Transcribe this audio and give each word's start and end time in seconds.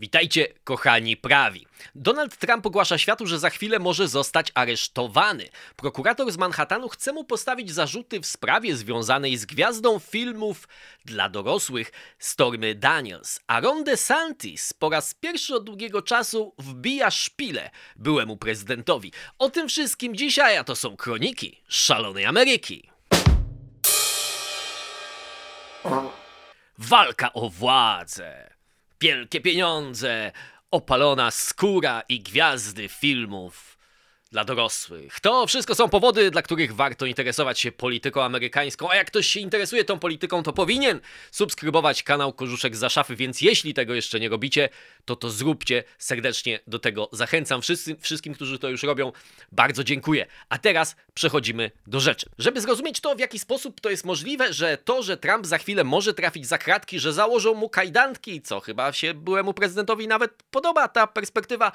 Witajcie, 0.00 0.48
kochani 0.64 1.16
prawi. 1.16 1.66
Donald 1.94 2.36
Trump 2.36 2.66
ogłasza 2.66 2.98
światu, 2.98 3.26
że 3.26 3.38
za 3.38 3.50
chwilę 3.50 3.78
może 3.78 4.08
zostać 4.08 4.52
aresztowany. 4.54 5.48
Prokurator 5.76 6.32
z 6.32 6.36
Manhattanu 6.36 6.88
chce 6.88 7.12
mu 7.12 7.24
postawić 7.24 7.70
zarzuty 7.70 8.20
w 8.20 8.26
sprawie 8.26 8.76
związanej 8.76 9.36
z 9.36 9.46
gwiazdą 9.46 9.98
filmów 9.98 10.68
dla 11.04 11.28
dorosłych 11.28 11.92
Stormy 12.18 12.74
Daniels. 12.74 13.40
A 13.46 13.60
Ron 13.60 13.84
DeSantis 13.84 14.72
po 14.72 14.90
raz 14.90 15.14
pierwszy 15.14 15.54
od 15.54 15.64
długiego 15.64 16.02
czasu 16.02 16.54
wbija 16.58 17.10
szpilę 17.10 17.70
byłemu 17.96 18.36
prezydentowi. 18.36 19.12
O 19.38 19.50
tym 19.50 19.68
wszystkim 19.68 20.16
dzisiaj, 20.16 20.56
a 20.56 20.64
to 20.64 20.76
są 20.76 20.96
kroniki 20.96 21.62
szalonej 21.68 22.24
Ameryki. 22.24 22.90
Walka 26.78 27.32
o 27.32 27.50
władzę 27.50 28.59
wielkie 29.00 29.40
pieniądze, 29.40 30.32
opalona 30.70 31.30
skóra 31.30 32.02
i 32.08 32.20
gwiazdy 32.20 32.88
filmów 32.88 33.78
dla 34.30 34.44
dorosłych. 34.44 35.20
To 35.20 35.46
wszystko 35.46 35.74
są 35.74 35.88
powody, 35.88 36.30
dla 36.30 36.42
których 36.42 36.74
warto 36.74 37.06
interesować 37.06 37.60
się 37.60 37.72
polityką 37.72 38.22
amerykańską, 38.22 38.90
a 38.90 38.96
jak 38.96 39.06
ktoś 39.06 39.26
się 39.26 39.40
interesuje 39.40 39.84
tą 39.84 39.98
polityką, 39.98 40.42
to 40.42 40.52
powinien 40.52 41.00
subskrybować 41.30 42.02
kanał 42.02 42.32
Korzuszek 42.32 42.76
za 42.76 42.88
szafy, 42.88 43.16
więc 43.16 43.40
jeśli 43.40 43.74
tego 43.74 43.94
jeszcze 43.94 44.20
nie 44.20 44.28
robicie, 44.28 44.68
to 45.16 45.16
to 45.16 45.30
zróbcie. 45.30 45.84
Serdecznie 45.98 46.60
do 46.66 46.78
tego 46.78 47.08
zachęcam. 47.12 47.62
Wszyscy, 47.62 47.96
wszystkim, 48.00 48.34
którzy 48.34 48.58
to 48.58 48.68
już 48.68 48.82
robią, 48.82 49.12
bardzo 49.52 49.84
dziękuję. 49.84 50.26
A 50.48 50.58
teraz 50.58 50.96
przechodzimy 51.14 51.70
do 51.86 52.00
rzeczy. 52.00 52.26
Żeby 52.38 52.60
zrozumieć 52.60 53.00
to, 53.00 53.14
w 53.14 53.18
jaki 53.18 53.38
sposób 53.38 53.80
to 53.80 53.90
jest 53.90 54.04
możliwe, 54.04 54.52
że 54.52 54.78
to, 54.78 55.02
że 55.02 55.16
Trump 55.16 55.46
za 55.46 55.58
chwilę 55.58 55.84
może 55.84 56.14
trafić 56.14 56.46
za 56.46 56.58
kratki, 56.58 57.00
że 57.00 57.12
założą 57.12 57.54
mu 57.54 57.68
kajdanki, 57.68 58.42
co 58.42 58.60
chyba 58.60 58.92
się 58.92 59.14
byłemu 59.14 59.54
prezydentowi 59.54 60.08
nawet 60.08 60.42
podoba 60.50 60.88
ta 60.88 61.06
perspektywa, 61.06 61.72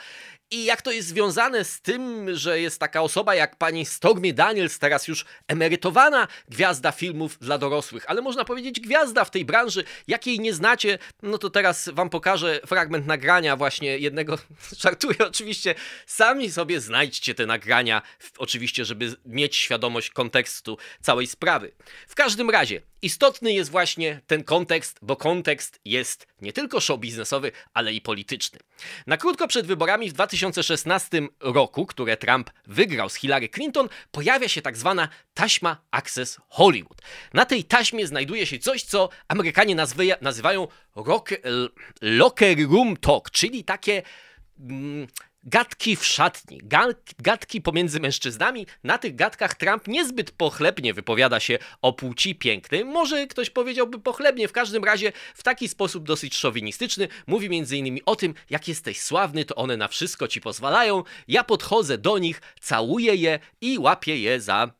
i 0.51 0.65
jak 0.65 0.81
to 0.81 0.91
jest 0.91 1.07
związane 1.07 1.63
z 1.63 1.81
tym, 1.81 2.35
że 2.35 2.59
jest 2.59 2.79
taka 2.79 3.01
osoba 3.01 3.35
jak 3.35 3.55
pani 3.55 3.85
Stormy 3.85 4.33
Daniels, 4.33 4.79
teraz 4.79 5.07
już 5.07 5.25
emerytowana 5.47 6.27
gwiazda 6.49 6.91
filmów 6.91 7.37
dla 7.39 7.57
dorosłych, 7.57 8.05
ale 8.07 8.21
można 8.21 8.45
powiedzieć 8.45 8.79
gwiazda 8.79 9.25
w 9.25 9.31
tej 9.31 9.45
branży, 9.45 9.83
jakiej 10.07 10.39
nie 10.39 10.53
znacie, 10.53 10.97
no 11.23 11.37
to 11.37 11.49
teraz 11.49 11.89
wam 11.93 12.09
pokażę 12.09 12.59
fragment 12.65 13.07
nagrania 13.07 13.24
właśnie 13.57 13.97
jednego, 13.97 14.37
żartuję 14.83 15.15
oczywiście, 15.19 15.75
sami 16.05 16.51
sobie 16.51 16.81
znajdźcie 16.81 17.35
te 17.35 17.45
nagrania, 17.45 18.01
oczywiście, 18.37 18.85
żeby 18.85 19.15
mieć 19.25 19.55
świadomość 19.55 20.09
kontekstu 20.09 20.77
całej 21.01 21.27
sprawy. 21.27 21.71
W 22.07 22.15
każdym 22.15 22.49
razie, 22.49 22.81
istotny 23.05 23.53
jest 23.53 23.71
właśnie 23.71 24.21
ten 24.27 24.43
kontekst, 24.43 24.99
bo 25.01 25.15
kontekst 25.15 25.79
jest 25.85 26.27
nie 26.41 26.53
tylko 26.53 26.79
show 26.79 26.99
biznesowy, 26.99 27.51
ale 27.73 27.93
i 27.93 28.01
polityczny. 28.01 28.59
Na 29.07 29.17
krótko 29.17 29.47
przed 29.47 29.67
wyborami 29.67 30.09
w 30.09 30.13
2016 30.13 31.21
roku, 31.39 31.85
które 31.85 32.17
Trump 32.17 32.49
wygrał 32.65 33.09
z 33.09 33.15
Hillary 33.15 33.49
Clinton, 33.49 33.89
pojawia 34.11 34.47
się 34.47 34.61
tak 34.61 34.77
zwana 34.77 35.09
taśma 35.33 35.77
Access 35.91 36.39
Hollywood. 36.49 37.01
Na 37.33 37.45
tej 37.45 37.63
taśmie 37.63 38.07
znajduje 38.07 38.45
się 38.45 38.59
coś, 38.59 38.83
co 38.83 39.09
Amerykanie 39.27 39.75
nazywają 40.21 40.67
rock, 40.95 41.29
locker 42.01 42.57
room 42.69 42.97
talk, 42.97 43.31
czyli 43.31 43.63
takie 43.63 44.01
mm, 44.59 45.07
gadki 45.45 45.95
w 45.95 46.05
szatni, 46.05 46.61
gadki 47.19 47.61
pomiędzy 47.61 47.99
mężczyznami. 47.99 48.67
Na 48.83 48.97
tych 48.97 49.15
gadkach 49.15 49.55
Trump 49.55 49.87
niezbyt 49.87 50.31
pochlebnie 50.31 50.93
wypowiada 50.93 51.39
się 51.39 51.59
o 51.81 51.93
płci 51.93 52.35
pięknej. 52.35 52.85
Może 52.85 53.27
ktoś 53.27 53.49
powiedziałby 53.49 53.99
pochlebnie, 53.99 54.47
w 54.47 54.51
każdym 54.51 54.83
razie 54.83 55.11
w 55.35 55.43
taki 55.43 55.67
sposób 55.67 56.03
dosyć 56.03 56.35
szowinistyczny. 56.35 57.07
Mówi 57.27 57.45
m.in. 57.45 57.99
o 58.05 58.15
tym, 58.15 58.33
jak 58.49 58.67
jesteś 58.67 59.01
sławny, 59.01 59.45
to 59.45 59.55
one 59.55 59.77
na 59.77 59.87
wszystko 59.87 60.27
ci 60.27 60.41
pozwalają. 60.41 61.03
Ja 61.27 61.43
podchodzę 61.43 61.97
do 61.97 62.17
nich, 62.17 62.41
całuję 62.61 63.15
je 63.15 63.39
i 63.61 63.79
łapię 63.79 64.19
je 64.19 64.41
za 64.41 64.71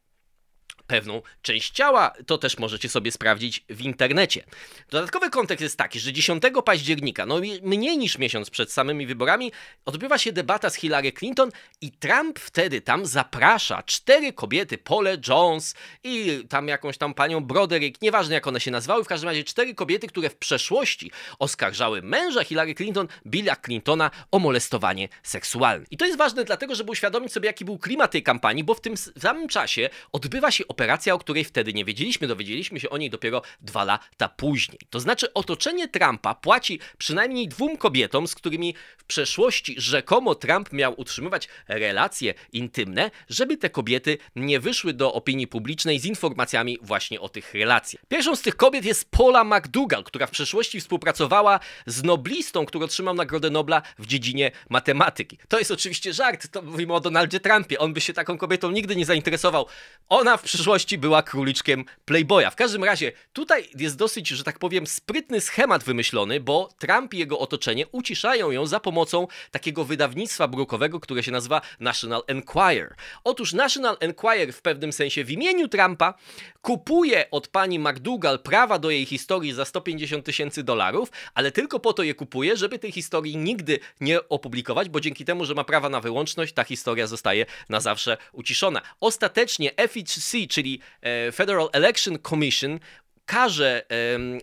pewną 0.88 1.22
część 1.42 1.72
ciała. 1.72 2.14
To 2.28 2.38
też 2.38 2.58
możecie 2.58 2.90
sobie 2.90 3.12
sprawdzić 3.12 3.64
w 3.70 3.82
internecie. 3.82 4.44
Dodatkowy 4.90 5.30
kontekst 5.30 5.62
jest 5.62 5.78
taki, 5.78 6.00
że 6.00 6.14
10 6.14 6.44
października, 6.66 7.26
no 7.26 7.40
mniej 7.62 7.98
niż 7.98 8.18
miesiąc 8.18 8.50
przed 8.50 8.72
samymi 8.72 9.08
wyborami, 9.08 9.52
odbywa 9.86 10.18
się 10.18 10.32
debata 10.32 10.70
z 10.70 10.76
Hillary 10.76 11.12
Clinton 11.12 11.52
i 11.82 11.92
Trump 11.92 12.40
wtedy 12.40 12.82
tam 12.82 13.06
zaprasza 13.06 13.84
cztery 13.84 14.34
kobiety, 14.34 14.78
Pole 14.78 15.18
Jones 15.28 15.76
i 16.04 16.44
tam 16.50 16.68
jakąś 16.68 16.98
tam 16.98 17.14
panią 17.14 17.42
Broderick, 17.42 18.02
nieważne 18.02 18.36
jak 18.36 18.48
one 18.48 18.60
się 18.60 18.72
nazywały, 18.72 19.04
w 19.04 19.08
każdym 19.08 19.30
razie 19.30 19.44
cztery 19.44 19.76
kobiety, 19.76 20.08
które 20.08 20.30
w 20.30 20.36
przeszłości 20.36 21.12
oskarżały 21.40 22.02
męża 22.02 22.44
Hillary 22.44 22.76
Clinton, 22.76 23.08
Billa 23.26 23.56
Clintona, 23.56 24.12
o 24.32 24.40
molestowanie 24.40 25.10
seksualne. 25.24 25.86
I 25.92 25.98
to 25.98 26.06
jest 26.06 26.18
ważne 26.18 26.44
dlatego, 26.46 26.76
żeby 26.76 26.92
uświadomić 26.92 27.34
sobie, 27.34 27.48
jaki 27.48 27.66
był 27.66 27.78
klimat 27.78 28.12
tej 28.12 28.24
kampanii, 28.24 28.64
bo 28.64 28.74
w 28.74 28.82
tym 28.82 28.98
samym 28.98 29.48
czasie 29.48 29.90
odbywa 30.12 30.52
się 30.52 30.68
operacja, 30.76 31.14
o 31.14 31.20
której 31.20 31.44
wtedy 31.44 31.74
nie 31.74 31.86
wiedzieliśmy. 31.86 32.28
Dowiedzieliśmy 32.28 32.80
się 32.80 32.90
o 32.90 32.98
niej 32.98 33.10
dopiero 33.10 33.42
dwa 33.62 33.84
lata 33.84 34.30
później. 34.30 34.80
To 34.90 35.00
znaczy, 35.00 35.34
otoczenie 35.34 35.88
Trumpa 35.88 36.36
płaci 36.36 36.80
przynajmniej 36.98 37.48
dwóm 37.48 37.78
kobietom, 37.78 38.28
z 38.28 38.36
którymi 38.36 38.74
w 38.98 39.04
przeszłości 39.04 39.76
rzekomo 39.78 40.36
Trump 40.36 40.74
miał 40.74 40.94
utrzymywać 40.98 41.48
relacje 41.68 42.34
intymne, 42.54 43.12
żeby 43.30 43.58
te 43.58 43.70
kobiety 43.70 44.18
nie 44.36 44.60
wyszły 44.60 44.94
do 44.94 45.14
opinii 45.14 45.48
publicznej 45.48 46.00
z 46.00 46.06
informacjami 46.06 46.78
właśnie 46.82 47.22
o 47.22 47.30
tych 47.30 47.54
relacjach. 47.54 48.04
Pierwszą 48.08 48.36
z 48.36 48.42
tych 48.42 48.56
kobiet 48.56 48.86
jest 48.86 49.12
Paula 49.12 49.44
McDougall, 49.44 50.04
która 50.04 50.28
w 50.28 50.32
przeszłości 50.32 50.80
współpracowała 50.80 51.60
z 51.86 52.04
noblistą, 52.04 52.66
który 52.66 52.86
otrzymał 52.86 53.14
Nagrodę 53.14 53.50
Nobla 53.50 53.82
w 54.00 54.08
dziedzinie 54.08 54.52
matematyki. 54.70 55.38
To 55.48 55.60
jest 55.60 55.72
oczywiście 55.72 56.14
żart, 56.14 56.48
to 56.52 56.62
mówimy 56.62 56.94
o 56.94 57.00
Donaldzie 57.00 57.40
Trumpie. 57.40 57.80
On 57.80 57.94
by 57.94 58.02
się 58.02 58.14
taką 58.14 58.38
kobietą 58.38 58.72
nigdy 58.72 58.96
nie 58.96 59.06
zainteresował. 59.06 59.66
Ona 60.10 60.38
w 60.38 60.42
przeszłości 60.42 60.65
przyszłości 60.66 60.98
była 60.98 61.24
króliczkiem 61.24 61.86
Playboya. 62.06 62.52
W 62.52 62.56
każdym 62.56 62.84
razie, 62.84 63.12
tutaj 63.34 63.70
jest 63.80 63.98
dosyć, 63.98 64.28
że 64.28 64.44
tak 64.44 64.60
powiem, 64.60 64.88
sprytny 64.88 65.42
schemat 65.42 65.84
wymyślony, 65.84 66.40
bo 66.40 66.70
Trump 66.80 67.14
i 67.14 67.18
jego 67.18 67.40
otoczenie 67.40 67.88
uciszają 67.88 68.52
ją 68.52 68.66
za 68.66 68.80
pomocą 68.80 69.28
takiego 69.52 69.86
wydawnictwa 69.86 70.48
brukowego, 70.48 71.00
które 71.00 71.24
się 71.24 71.32
nazywa 71.32 71.62
National 71.80 72.24
Enquirer. 72.28 72.96
Otóż 73.24 73.54
National 73.54 73.98
Enquirer 74.00 74.54
w 74.54 74.62
pewnym 74.62 74.94
sensie 74.94 75.24
w 75.24 75.32
imieniu 75.32 75.68
Trumpa 75.68 76.14
kupuje 76.62 77.32
od 77.32 77.48
pani 77.48 77.80
McDougall 77.80 78.40
prawa 78.40 78.80
do 78.80 78.90
jej 78.90 79.06
historii 79.06 79.54
za 79.54 79.66
150 79.66 80.26
tysięcy 80.26 80.64
dolarów, 80.64 81.12
ale 81.34 81.52
tylko 81.52 81.80
po 81.80 81.94
to 81.94 82.04
je 82.04 82.14
kupuje, 82.14 82.58
żeby 82.58 82.80
tej 82.80 82.92
historii 82.92 83.38
nigdy 83.38 83.80
nie 84.02 84.30
opublikować, 84.30 84.90
bo 84.90 85.00
dzięki 85.00 85.26
temu, 85.26 85.46
że 85.46 85.54
ma 85.54 85.64
prawa 85.64 85.90
na 85.90 86.02
wyłączność, 86.02 86.54
ta 86.54 86.64
historia 86.64 87.08
zostaje 87.08 87.46
na 87.70 87.80
zawsze 87.80 88.18
uciszona. 88.34 88.82
Ostatecznie 89.00 89.72
FEC, 89.78 90.20
czyli 90.56 90.80
e, 91.02 91.32
Federal 91.32 91.70
Election 91.74 92.18
Commission 92.30 92.80
karze 93.26 93.86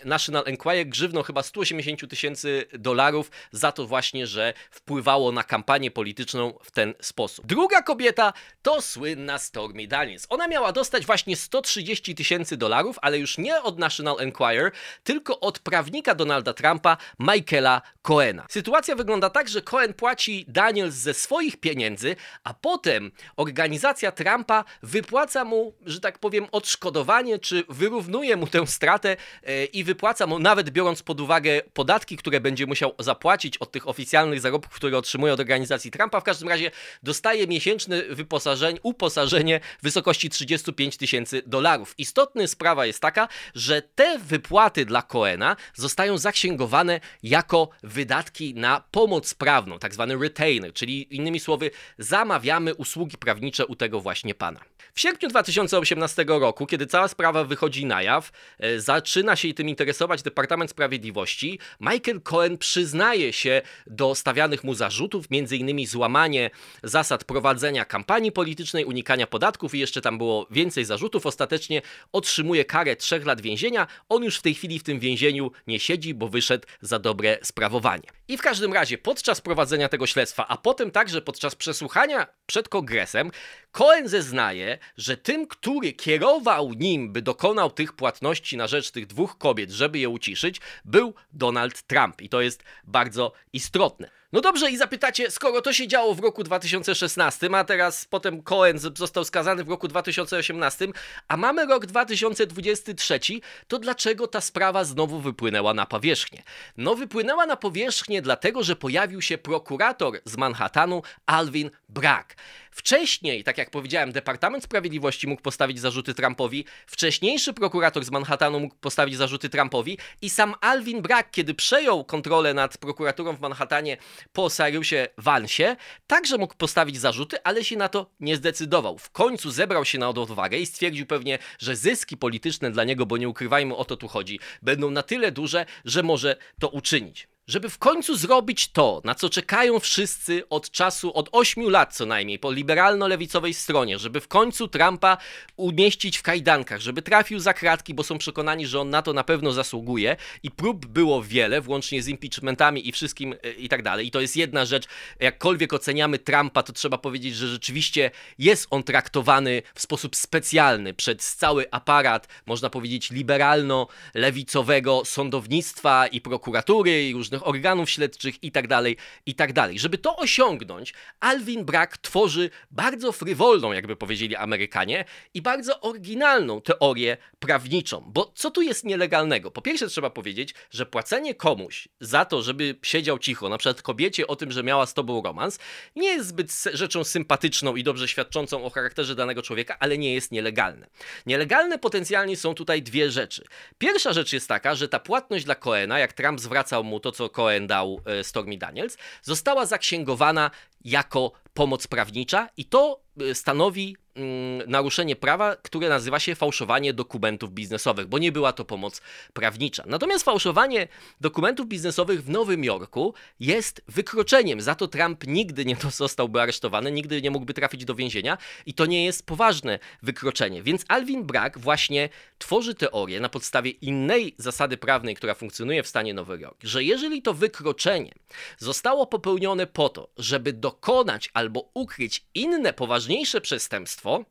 National 0.04 0.44
Enquirer 0.47 0.87
grzywną 0.87 1.22
chyba 1.22 1.43
180 1.43 2.10
tysięcy 2.10 2.66
dolarów 2.72 3.31
za 3.53 3.72
to 3.72 3.87
właśnie, 3.87 4.26
że 4.26 4.54
wpływało 4.70 5.32
na 5.32 5.44
kampanię 5.44 5.91
polityczną 5.91 6.59
w 6.62 6.70
ten 6.70 6.94
sposób. 7.00 7.47
Druga 7.47 7.82
kobieta 7.82 8.32
to 8.62 8.82
słynna 8.82 9.38
Stormy 9.38 9.87
Daniels. 9.87 10.26
Ona 10.28 10.48
miała 10.48 10.72
dostać 10.72 11.06
właśnie 11.06 11.37
130 11.37 12.15
tysięcy 12.15 12.56
dolarów, 12.56 12.98
ale 13.03 13.19
już 13.19 13.38
nie 13.38 13.62
od 13.62 13.78
National 13.78 14.16
Enquirer, 14.21 14.72
tylko 15.04 15.41
od 15.41 15.59
prawnika 15.59 16.15
Donalda 16.15 16.54
Trumpa, 16.54 16.97
Michaela 17.19 17.82
Cohena. 18.03 18.47
Sytuacja 18.50 18.94
wygląda 18.94 19.31
tak, 19.31 19.48
że 19.48 19.62
Cohen 19.62 19.94
płaci 19.94 20.44
Daniels 20.48 20.94
ze 20.94 21.15
swoich 21.15 21.56
pieniędzy, 21.56 22.16
a 22.44 22.54
potem 22.54 23.10
organizacja 23.37 24.12
Trumpa 24.12 24.65
wypłaca 24.82 25.44
mu, 25.44 25.75
że 25.87 26.00
tak 26.00 26.19
powiem, 26.19 26.47
odszkodowanie, 26.53 27.38
czy 27.38 27.65
wyrównuje 27.69 28.37
mu 28.37 28.47
tę 28.47 28.66
stratę 28.72 29.16
e, 29.43 29.65
i 29.65 29.84
wypłaca 29.84 30.27
mu, 30.27 30.38
nawet 30.38 30.71
biorąc 30.71 31.03
pod 31.03 31.21
uwagę 31.21 31.60
podatki, 31.75 32.16
które 32.16 32.41
będzie 32.41 32.66
musiał 32.66 32.94
zapłacić 32.99 33.59
od 33.59 33.72
tych 33.72 33.88
oficjalnych 33.88 34.41
zarobków, 34.41 34.75
które 34.75 34.98
otrzymuje 34.98 35.33
od 35.33 35.41
organizacji 35.41 35.91
Trumpa. 35.91 36.21
W 36.21 36.24
każdym 36.24 36.48
razie 36.48 36.71
dostaje 37.03 37.47
miesięczne 37.47 38.03
wyposażenie, 38.03 38.78
uposażenie 38.83 39.60
w 39.78 39.83
wysokości 39.83 40.30
35 40.30 40.97
tysięcy 40.97 41.42
dolarów. 41.47 41.95
Istotna 41.98 42.47
sprawa 42.47 42.86
jest 42.86 43.01
taka, 43.01 43.28
że 43.54 43.83
te 43.83 44.19
wypłaty 44.19 44.84
dla 44.84 45.03
Coena 45.03 45.57
zostają 45.75 46.18
zaksięgowane 46.18 47.01
jako 47.22 47.68
wydatki 47.83 48.54
na 48.54 48.83
pomoc 48.91 49.34
prawną, 49.34 49.78
tak 49.78 49.95
zwany 49.95 50.16
retainer, 50.18 50.72
czyli 50.72 51.16
innymi 51.16 51.41
słowy 51.41 51.71
zamawiamy 51.98 52.75
usługi 52.75 53.18
prawnicze 53.18 53.66
u 53.66 53.77
tego 53.77 54.01
właśnie 54.01 54.34
pana. 54.34 54.60
W 54.95 55.01
sierpniu 55.01 55.28
2018 55.28 56.25
roku, 56.28 56.66
kiedy 56.66 56.86
cała 56.86 57.09
sprawa 57.09 57.45
wychodzi 57.45 57.86
na 57.86 58.03
jaw, 58.03 58.33
zaczyna 58.76 59.36
się 59.36 59.54
tym 59.54 59.68
interesować 59.68 60.22
Departament 60.22 60.70
Sprawiedliwości, 60.70 61.59
Michael 61.80 62.20
Cohen 62.20 62.59
przyznaje 62.59 63.32
się 63.32 63.62
do 63.86 64.14
stawianych 64.14 64.64
mu 64.64 64.74
zarzutów, 64.74 65.26
m.in. 65.30 65.86
złamanie 65.86 66.50
zasad 66.82 67.24
prowadzenia 67.24 67.84
kampanii 67.84 68.32
politycznej, 68.32 68.84
unikania 68.84 69.26
podatków 69.26 69.74
i 69.74 69.78
jeszcze 69.78 70.00
tam 70.00 70.18
było 70.18 70.47
więcej 70.50 70.84
zarzutów. 70.84 71.26
Ostatecznie 71.26 71.82
otrzymuje 72.12 72.64
karę 72.64 72.97
trzech 72.97 73.26
lat 73.26 73.41
więzienia. 73.41 73.86
On 74.09 74.24
już 74.24 74.36
w 74.36 74.42
tej 74.42 74.54
chwili 74.54 74.78
w 74.78 74.82
tym 74.82 75.00
więzieniu 75.00 75.50
nie 75.66 75.80
siedzi, 75.80 76.15
bo 76.15 76.28
wyszedł 76.28 76.66
za 76.80 76.98
dobre 76.98 77.38
sprawowanie. 77.42 78.08
I 78.28 78.36
w 78.36 78.42
każdym 78.42 78.72
razie 78.72 78.98
podczas 78.98 79.41
prowadzenia 79.41 79.88
tego 79.88 80.06
śledztwa, 80.06 80.48
a 80.48 80.56
potem 80.56 80.91
także 80.91 81.22
podczas 81.22 81.54
przesłuchania 81.54 82.26
przed 82.47 82.68
kongresem, 82.68 83.30
Cohen 83.72 84.09
zeznaje, 84.09 84.78
że 84.97 85.16
tym, 85.16 85.47
który 85.47 85.92
kierował 85.92 86.72
nim, 86.72 87.13
by 87.13 87.22
dokonał 87.22 87.71
tych 87.71 87.92
płatności 87.92 88.57
na 88.57 88.66
rzecz 88.66 88.91
tych 88.91 89.07
dwóch 89.07 89.39
kobiet, 89.39 89.71
żeby 89.71 89.98
je 89.98 90.09
uciszyć, 90.09 90.60
był 90.84 91.15
Donald 91.33 91.83
Trump. 91.83 92.21
I 92.21 92.28
to 92.28 92.41
jest 92.41 92.63
bardzo 92.84 93.33
istotne. 93.53 94.10
No 94.33 94.41
dobrze, 94.41 94.71
i 94.71 94.77
zapytacie, 94.77 95.30
skoro 95.30 95.63
to 95.63 95.72
się 95.72 95.89
działo 95.89 96.15
w 96.15 96.21
roku 96.21 96.45
2016, 96.45 97.48
a 97.53 97.65
teraz 97.65 98.04
potem 98.04 98.42
Cohen 98.42 98.78
został 98.78 99.24
skazany 99.24 99.65
w 99.65 99.69
roku 99.69 99.89
2018, 99.89 100.89
a 101.28 101.36
mamy 101.36 101.66
rok 101.66 101.86
2023, 101.86 103.21
to 103.68 103.78
dlaczego 103.78 104.27
ta 104.27 104.41
sprawa 104.41 104.84
znowu 104.84 105.21
wypłynęła 105.21 105.75
na 105.75 105.86
powierzchnię? 105.86 106.42
No, 106.77 106.95
wypłynęła 106.95 107.47
na 107.47 107.57
powierzchnię 107.57 108.22
dlatego, 108.22 108.63
że 108.63 108.77
pojawił 108.77 109.22
się 109.22 109.39
prokurator 109.39 110.21
z 110.25 110.36
Manhattanu, 110.36 111.03
Alvin 111.27 111.71
Bragg. 111.89 112.34
Wcześniej, 112.72 113.45
tak 113.45 113.59
jak 113.59 113.71
powiedziałem, 113.71 114.13
Departament 114.13 114.65
Sprawiedliwości 114.65 115.27
mógł 115.27 115.42
postawić 115.42 115.80
zarzuty 115.80 116.15
Trumpowi, 116.15 116.65
wcześniejszy 116.86 117.53
prokurator 117.53 118.04
z 118.04 118.10
Manhattanu 118.10 118.60
mógł 118.60 118.74
postawić 118.74 119.16
zarzuty 119.16 119.48
Trumpowi 119.48 119.98
i 120.22 120.30
sam 120.30 120.54
Alvin 120.60 121.03
Bragg, 121.03 121.30
kiedy 121.30 121.54
przejął 121.54 122.04
kontrolę 122.04 122.54
nad 122.54 122.78
prokuraturą 122.78 123.36
w 123.36 123.41
Manhattanie 123.41 123.97
po 124.33 124.47
Cyrus'ie 124.47 125.09
Vansie, 125.19 125.77
także 126.07 126.39
mógł 126.39 126.54
postawić 126.54 127.01
zarzuty, 127.01 127.42
ale 127.45 127.65
się 127.65 127.77
na 127.77 127.89
to 127.89 128.10
nie 128.21 128.36
zdecydował. 128.36 128.98
W 128.98 129.10
końcu 129.10 129.51
zebrał 129.51 129.84
się 129.84 129.98
na 129.98 130.09
odwagę 130.09 130.59
i 130.59 130.66
stwierdził 130.66 131.07
pewnie, 131.07 131.39
że 131.59 131.77
zyski 131.77 132.16
polityczne 132.16 132.71
dla 132.71 132.84
niego, 132.84 133.07
bo 133.07 133.16
nie 133.16 133.28
ukrywajmy 133.28 133.77
o 133.77 133.84
to 133.84 133.97
tu 133.97 134.09
chodzi, 134.09 134.41
będą 134.63 134.91
na 134.91 135.03
tyle 135.03 135.33
duże, 135.33 135.66
że 135.84 136.03
może 136.03 136.36
to 136.60 136.68
uczynić 136.68 137.31
żeby 137.47 137.71
w 137.71 137.78
końcu 137.78 138.16
zrobić 138.16 138.68
to, 138.68 139.00
na 139.04 139.15
co 139.15 139.30
czekają 139.30 139.80
wszyscy 139.80 140.48
od 140.48 140.71
czasu, 140.71 141.15
od 141.15 141.28
8 141.33 141.71
lat 141.71 141.97
co 141.97 142.06
najmniej, 142.06 142.39
po 142.39 142.53
liberalno-lewicowej 142.53 143.54
stronie, 143.54 143.98
żeby 143.98 144.21
w 144.21 144.28
końcu 144.28 144.68
Trumpa 144.68 145.18
umieścić 145.56 146.18
w 146.18 146.22
kajdankach, 146.22 146.80
żeby 146.80 147.03
trafił 147.03 147.39
za 147.39 147.54
kratki, 147.54 147.94
bo 147.94 148.04
są 148.04 148.18
przekonani, 148.18 148.66
że 148.66 148.80
on 148.80 148.91
na 148.91 149.03
to 149.03 149.12
na 149.12 149.24
pewno 149.24 149.53
zasługuje 149.53 150.16
i 150.42 150.50
prób 150.50 150.86
było 150.86 151.22
wiele, 151.22 151.60
włącznie 151.60 152.03
z 152.03 152.09
impeachmentami 152.09 152.89
i 152.89 152.92
wszystkim 152.92 153.34
e, 153.42 153.53
i 153.53 153.68
tak 153.68 153.83
dalej. 153.83 154.06
I 154.06 154.10
to 154.10 154.21
jest 154.21 154.36
jedna 154.36 154.65
rzecz, 154.65 154.86
jakkolwiek 155.21 155.72
oceniamy 155.72 156.18
Trumpa, 156.18 156.62
to 156.62 156.72
trzeba 156.72 156.98
powiedzieć, 156.98 157.36
że 157.36 157.48
rzeczywiście 157.48 158.10
jest 158.39 158.66
on 158.71 158.83
traktowany 158.83 159.62
w 159.74 159.83
sposób 159.83 160.16
specjalny 160.16 160.94
przez 160.94 161.36
cały 161.36 161.71
aparat, 161.71 162.28
można 162.47 162.71
powiedzieć, 162.71 163.10
liberalno-lewicowego 163.10 165.04
sądownictwa 165.04 166.06
i 166.06 166.21
prokuratury 166.21 167.09
i 167.09 167.12
różnych 167.12 167.31
organów 167.40 167.90
śledczych 167.90 168.44
itd., 168.44 168.68
tak 168.68 168.86
itd. 169.26 169.54
Tak 169.54 169.78
Żeby 169.78 169.98
to 169.98 170.16
osiągnąć, 170.16 170.94
Alvin 171.20 171.64
Bragg 171.64 171.96
tworzy 171.96 172.50
bardzo 172.70 173.12
frywolną, 173.12 173.72
jakby 173.72 173.96
powiedzieli 173.96 174.36
Amerykanie, 174.36 175.04
i 175.34 175.42
bardzo 175.42 175.80
oryginalną 175.80 176.60
teorię 176.60 177.16
prawniczą. 177.38 178.04
Bo 178.06 178.32
co 178.34 178.50
tu 178.50 178.62
jest 178.62 178.84
nielegalnego? 178.84 179.50
Po 179.50 179.62
pierwsze 179.62 179.88
trzeba 179.88 180.10
powiedzieć, 180.10 180.54
że 180.70 180.86
płacenie 180.86 181.34
komuś 181.34 181.88
za 182.00 182.24
to, 182.24 182.42
żeby 182.42 182.76
siedział 182.82 183.18
cicho, 183.18 183.48
na 183.48 183.58
przykład 183.58 183.82
kobiecie 183.82 184.26
o 184.26 184.36
tym, 184.36 184.52
że 184.52 184.62
miała 184.62 184.86
z 184.86 184.94
tobą 184.94 185.22
romans, 185.22 185.58
nie 185.96 186.08
jest 186.08 186.28
zbyt 186.28 186.52
rzeczą 186.72 187.04
sympatyczną 187.04 187.76
i 187.76 187.82
dobrze 187.82 188.08
świadczącą 188.08 188.64
o 188.64 188.70
charakterze 188.70 189.14
danego 189.14 189.42
człowieka, 189.42 189.76
ale 189.80 189.98
nie 189.98 190.14
jest 190.14 190.32
nielegalne. 190.32 190.86
Nielegalne 191.26 191.78
potencjalnie 191.78 192.36
są 192.36 192.54
tutaj 192.54 192.82
dwie 192.82 193.10
rzeczy. 193.10 193.44
Pierwsza 193.78 194.12
rzecz 194.12 194.32
jest 194.32 194.48
taka, 194.48 194.74
że 194.74 194.88
ta 194.88 194.98
płatność 194.98 195.44
dla 195.44 195.54
Coena, 195.54 195.98
jak 195.98 196.12
Trump 196.12 196.40
zwracał 196.40 196.84
mu 196.84 197.00
to, 197.00 197.12
co 197.12 197.22
co 197.22 197.28
Cohen 197.30 197.66
dał 197.66 198.01
e, 198.04 198.24
Stormy 198.24 198.57
Daniels, 198.59 198.98
została 199.22 199.66
zaksięgowana 199.66 200.51
jako 200.84 201.33
pomoc 201.54 201.86
prawnicza 201.86 202.48
i 202.57 202.65
to 202.65 203.01
stanowi 203.34 203.97
Mm, 204.14 204.70
naruszenie 204.70 205.16
prawa, 205.16 205.56
które 205.56 205.88
nazywa 205.88 206.20
się 206.20 206.34
fałszowanie 206.34 206.92
dokumentów 206.92 207.53
biznesowych, 207.53 208.06
bo 208.06 208.18
nie 208.18 208.32
była 208.32 208.53
to 208.53 208.64
pomoc 208.64 209.00
prawnicza. 209.32 209.84
Natomiast 209.86 210.24
fałszowanie 210.24 210.88
dokumentów 211.20 211.66
biznesowych 211.66 212.24
w 212.24 212.30
Nowym 212.30 212.64
Jorku 212.64 213.14
jest 213.41 213.82
wykroczeniem. 213.88 214.60
Za 214.60 214.74
to 214.74 214.88
Trump 214.88 215.26
nigdy 215.26 215.64
nie 215.64 215.76
zostałby 215.91 216.41
aresztowany, 216.41 216.92
nigdy 216.92 217.22
nie 217.22 217.30
mógłby 217.30 217.54
trafić 217.54 217.84
do 217.84 217.94
więzienia 217.94 218.38
i 218.66 218.74
to 218.74 218.86
nie 218.86 219.04
jest 219.04 219.26
poważne 219.26 219.78
wykroczenie. 220.03 220.62
Więc 220.62 220.84
Alvin 220.88 221.24
Bragg 221.24 221.58
właśnie 221.58 222.08
tworzy 222.38 222.74
teorię 222.74 223.20
na 223.20 223.28
podstawie 223.28 223.70
innej 223.70 224.34
zasady 224.38 224.76
prawnej, 224.76 225.15
która 225.15 225.34
funkcjonuje 225.34 225.82
w 225.82 225.88
stanie 225.88 226.15
Nowy 226.15 226.38
Jork, 226.41 226.58
że 226.62 226.84
jeżeli 226.84 227.22
to 227.22 227.34
wykroczenie 227.34 228.12
zostało 228.58 229.06
popełnione 229.06 229.66
po 229.66 229.88
to, 229.88 230.08
żeby 230.16 230.53
dokonać 230.53 231.30
albo 231.34 231.70
ukryć 231.74 232.24
inne, 232.34 232.72
poważniejsze 233.03 233.41
przestępstwo, 233.41 234.25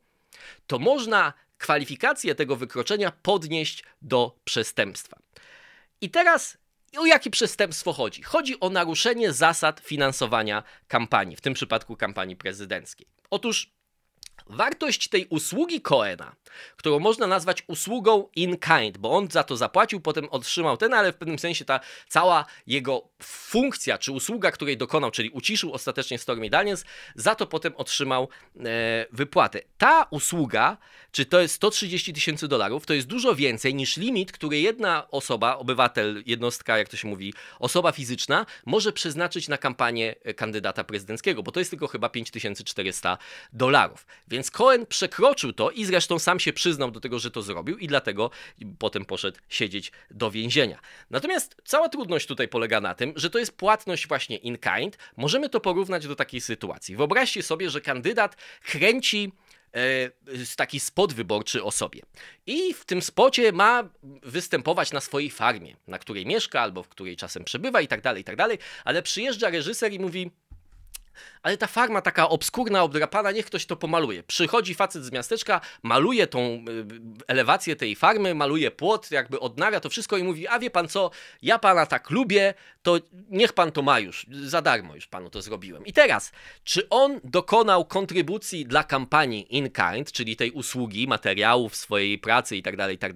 to 0.66 0.78
można 0.78 1.32
kwalifikację 1.58 2.34
tego 2.34 2.56
wykroczenia 2.56 3.12
podnieść 3.22 3.84
do 4.02 4.38
przestępstwa. 4.44 5.18
I 6.00 6.10
teraz 6.10 6.58
o 6.98 7.06
jakie 7.06 7.30
przestępstwo 7.30 7.92
chodzi? 7.92 8.22
Chodzi 8.22 8.60
o 8.60 8.70
naruszenie 8.70 9.32
zasad 9.32 9.80
finansowania 9.80 10.62
kampanii, 10.88 11.36
w 11.36 11.40
tym 11.40 11.54
przypadku 11.54 11.96
kampanii 11.96 12.36
prezydenckiej. 12.36 13.06
Otóż 13.30 13.70
Wartość 14.52 15.08
tej 15.08 15.26
usługi 15.26 15.80
Coena, 15.80 16.36
którą 16.76 16.98
można 16.98 17.26
nazwać 17.26 17.62
usługą 17.66 18.28
in 18.36 18.56
kind, 18.58 18.98
bo 18.98 19.10
on 19.10 19.28
za 19.30 19.44
to 19.44 19.56
zapłacił, 19.56 20.00
potem 20.00 20.28
otrzymał 20.28 20.76
ten, 20.76 20.94
ale 20.94 21.12
w 21.12 21.16
pewnym 21.16 21.38
sensie 21.38 21.64
ta 21.64 21.80
cała 22.08 22.44
jego 22.66 23.08
funkcja 23.22 23.98
czy 23.98 24.12
usługa, 24.12 24.50
której 24.50 24.76
dokonał, 24.76 25.10
czyli 25.10 25.30
uciszył 25.30 25.72
ostatecznie 25.72 26.18
Stormy 26.18 26.50
Daniels, 26.50 26.84
za 27.14 27.34
to 27.34 27.46
potem 27.46 27.76
otrzymał 27.76 28.28
e, 28.56 29.06
wypłatę. 29.12 29.60
Ta 29.78 30.06
usługa, 30.10 30.76
czy 31.12 31.26
to 31.26 31.40
jest 31.40 31.54
130 31.54 32.12
tysięcy 32.12 32.48
dolarów, 32.48 32.86
to 32.86 32.94
jest 32.94 33.06
dużo 33.06 33.34
więcej 33.34 33.74
niż 33.74 33.96
limit, 33.96 34.32
który 34.32 34.60
jedna 34.60 35.10
osoba, 35.10 35.56
obywatel, 35.56 36.22
jednostka, 36.26 36.78
jak 36.78 36.88
to 36.88 36.96
się 36.96 37.08
mówi, 37.08 37.34
osoba 37.58 37.92
fizyczna, 37.92 38.46
może 38.66 38.92
przeznaczyć 38.92 39.48
na 39.48 39.58
kampanię 39.58 40.14
kandydata 40.36 40.84
prezydenckiego, 40.84 41.42
bo 41.42 41.52
to 41.52 41.60
jest 41.60 41.70
tylko 41.70 41.88
chyba 41.88 42.08
5400 42.08 43.18
dolarów. 43.52 44.06
Więc 44.28 44.41
Cohen 44.50 44.86
przekroczył 44.86 45.52
to 45.52 45.70
i 45.70 45.84
zresztą 45.84 46.18
sam 46.18 46.40
się 46.40 46.52
przyznał 46.52 46.90
do 46.90 47.00
tego, 47.00 47.18
że 47.18 47.30
to 47.30 47.42
zrobił 47.42 47.78
i 47.78 47.86
dlatego 47.86 48.30
potem 48.78 49.04
poszedł 49.04 49.38
siedzieć 49.48 49.92
do 50.10 50.30
więzienia. 50.30 50.80
Natomiast 51.10 51.56
cała 51.64 51.88
trudność 51.88 52.26
tutaj 52.26 52.48
polega 52.48 52.80
na 52.80 52.94
tym, 52.94 53.12
że 53.16 53.30
to 53.30 53.38
jest 53.38 53.56
płatność 53.56 54.08
właśnie 54.08 54.36
in 54.36 54.58
kind. 54.58 54.98
Możemy 55.16 55.48
to 55.48 55.60
porównać 55.60 56.06
do 56.06 56.16
takiej 56.16 56.40
sytuacji. 56.40 56.96
Wyobraźcie 56.96 57.42
sobie, 57.42 57.70
że 57.70 57.80
kandydat 57.80 58.36
kręci 58.62 59.32
e, 59.74 60.10
taki 60.56 60.80
spot 60.80 61.12
wyborczy 61.12 61.64
o 61.64 61.70
sobie. 61.70 62.00
I 62.46 62.74
w 62.74 62.84
tym 62.84 63.02
spocie 63.02 63.52
ma 63.52 63.88
występować 64.22 64.92
na 64.92 65.00
swojej 65.00 65.30
farmie, 65.30 65.76
na 65.86 65.98
której 65.98 66.26
mieszka 66.26 66.60
albo 66.60 66.82
w 66.82 66.88
której 66.88 67.16
czasem 67.16 67.44
przebywa 67.44 67.80
i 67.80 67.88
tak 67.88 68.00
dalej, 68.00 68.22
i 68.22 68.24
tak 68.24 68.36
dalej, 68.36 68.58
ale 68.84 69.02
przyjeżdża 69.02 69.50
reżyser 69.50 69.92
i 69.92 69.98
mówi 69.98 70.30
ale 71.42 71.56
ta 71.56 71.66
farma 71.66 72.02
taka 72.02 72.28
obskurna, 72.28 72.82
obdrapana, 72.82 73.30
niech 73.30 73.46
ktoś 73.46 73.66
to 73.66 73.76
pomaluje. 73.76 74.22
Przychodzi 74.22 74.74
facet 74.74 75.04
z 75.04 75.12
miasteczka, 75.12 75.60
maluje 75.82 76.26
tą 76.26 76.40
y, 76.40 76.64
elewację 77.26 77.76
tej 77.76 77.96
farmy, 77.96 78.34
maluje 78.34 78.70
płot, 78.70 79.10
jakby 79.10 79.40
odnawia 79.40 79.80
to 79.80 79.90
wszystko 79.90 80.16
i 80.16 80.22
mówi, 80.22 80.48
a 80.48 80.58
wie 80.58 80.70
pan 80.70 80.88
co, 80.88 81.10
ja 81.42 81.58
pana 81.58 81.86
tak 81.86 82.10
lubię, 82.10 82.54
to 82.82 82.98
niech 83.30 83.52
pan 83.52 83.72
to 83.72 83.82
ma 83.82 83.98
już, 83.98 84.26
za 84.30 84.62
darmo 84.62 84.94
już 84.94 85.06
panu 85.06 85.30
to 85.30 85.42
zrobiłem. 85.42 85.86
I 85.86 85.92
teraz, 85.92 86.32
czy 86.64 86.88
on 86.88 87.20
dokonał 87.24 87.84
kontrybucji 87.84 88.66
dla 88.66 88.84
kampanii 88.84 89.56
in 89.56 89.70
kind, 89.70 90.12
czyli 90.12 90.36
tej 90.36 90.50
usługi, 90.50 91.08
materiałów 91.08 91.76
swojej 91.76 92.18
pracy 92.18 92.56
i 92.56 92.62
tak 92.62 92.76
dalej, 92.76 92.96
i 92.96 92.98
tak 92.98 93.12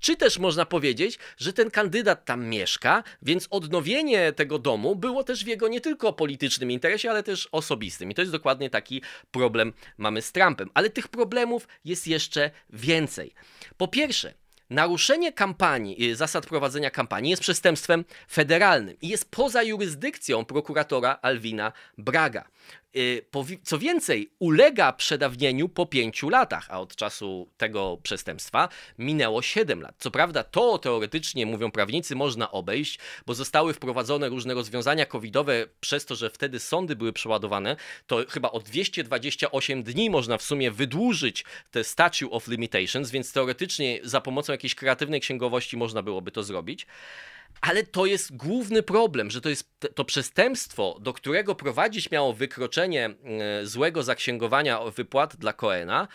czy 0.00 0.16
też 0.16 0.38
można 0.38 0.66
powiedzieć, 0.66 1.18
że 1.36 1.52
ten 1.52 1.70
kandydat 1.70 2.24
tam 2.24 2.46
mieszka, 2.46 3.02
więc 3.22 3.48
odnowienie 3.50 4.32
tego 4.32 4.58
domu 4.58 4.96
było 4.96 5.24
też 5.24 5.44
w 5.44 5.46
jego 5.46 5.68
nie 5.68 5.80
tylko 5.80 6.12
politycznym 6.12 6.70
interesie, 6.70 7.10
ale 7.10 7.22
też 7.22 7.29
osobistym. 7.52 8.10
I 8.10 8.14
to 8.14 8.22
jest 8.22 8.32
dokładnie 8.32 8.70
taki 8.70 9.02
problem 9.30 9.72
mamy 9.98 10.22
z 10.22 10.32
Trumpem. 10.32 10.70
Ale 10.74 10.90
tych 10.90 11.08
problemów 11.08 11.68
jest 11.84 12.06
jeszcze 12.06 12.50
więcej. 12.70 13.34
Po 13.76 13.88
pierwsze, 13.88 14.34
Naruszenie 14.70 15.32
kampanii, 15.32 16.10
y, 16.10 16.16
zasad 16.16 16.46
prowadzenia 16.46 16.90
kampanii 16.90 17.30
jest 17.30 17.42
przestępstwem 17.42 18.04
federalnym 18.30 18.96
i 19.02 19.08
jest 19.08 19.30
poza 19.30 19.62
jurysdykcją 19.62 20.44
prokuratora 20.44 21.18
Alwina 21.22 21.72
Braga. 21.98 22.44
Y, 22.96 23.24
co 23.62 23.78
więcej, 23.78 24.30
ulega 24.38 24.92
przedawnieniu 24.92 25.68
po 25.68 25.86
pięciu 25.86 26.28
latach, 26.28 26.66
a 26.70 26.80
od 26.80 26.96
czasu 26.96 27.48
tego 27.56 27.98
przestępstwa 28.02 28.68
minęło 28.98 29.42
7 29.42 29.82
lat. 29.82 29.94
Co 29.98 30.10
prawda, 30.10 30.44
to 30.44 30.78
teoretycznie, 30.78 31.46
mówią 31.46 31.70
prawnicy, 31.70 32.16
można 32.16 32.50
obejść, 32.50 32.98
bo 33.26 33.34
zostały 33.34 33.74
wprowadzone 33.74 34.28
różne 34.28 34.54
rozwiązania 34.54 35.06
covidowe 35.06 35.66
przez 35.80 36.06
to, 36.06 36.14
że 36.14 36.30
wtedy 36.30 36.60
sądy 36.60 36.96
były 36.96 37.12
przeładowane, 37.12 37.76
to 38.06 38.24
chyba 38.28 38.50
o 38.50 38.60
228 38.60 39.82
dni 39.82 40.10
można 40.10 40.38
w 40.38 40.42
sumie 40.42 40.70
wydłużyć 40.70 41.44
te 41.70 41.84
statute 41.84 42.30
of 42.30 42.48
limitations, 42.48 43.10
więc 43.10 43.32
teoretycznie 43.32 44.00
za 44.02 44.20
pomocą 44.20 44.52
jakiejś 44.52 44.74
kreatywnej 44.74 45.20
księgowości 45.20 45.76
można 45.76 46.02
byłoby 46.02 46.30
to 46.30 46.42
zrobić. 46.42 46.86
Ale 47.60 47.82
to 47.82 48.06
jest 48.06 48.36
główny 48.36 48.82
problem, 48.82 49.30
że 49.30 49.40
to 49.40 49.48
jest 49.48 49.70
to 49.94 50.04
przestępstwo, 50.04 50.98
do 51.00 51.12
którego 51.12 51.54
prowadzić 51.54 52.10
miało 52.10 52.32
wykroczenie 52.32 53.10
e, 53.24 53.66
złego 53.66 54.02
zaksięgowania 54.02 54.80
wypłat 54.80 55.36
dla 55.36 55.52
Coena, 55.52 56.08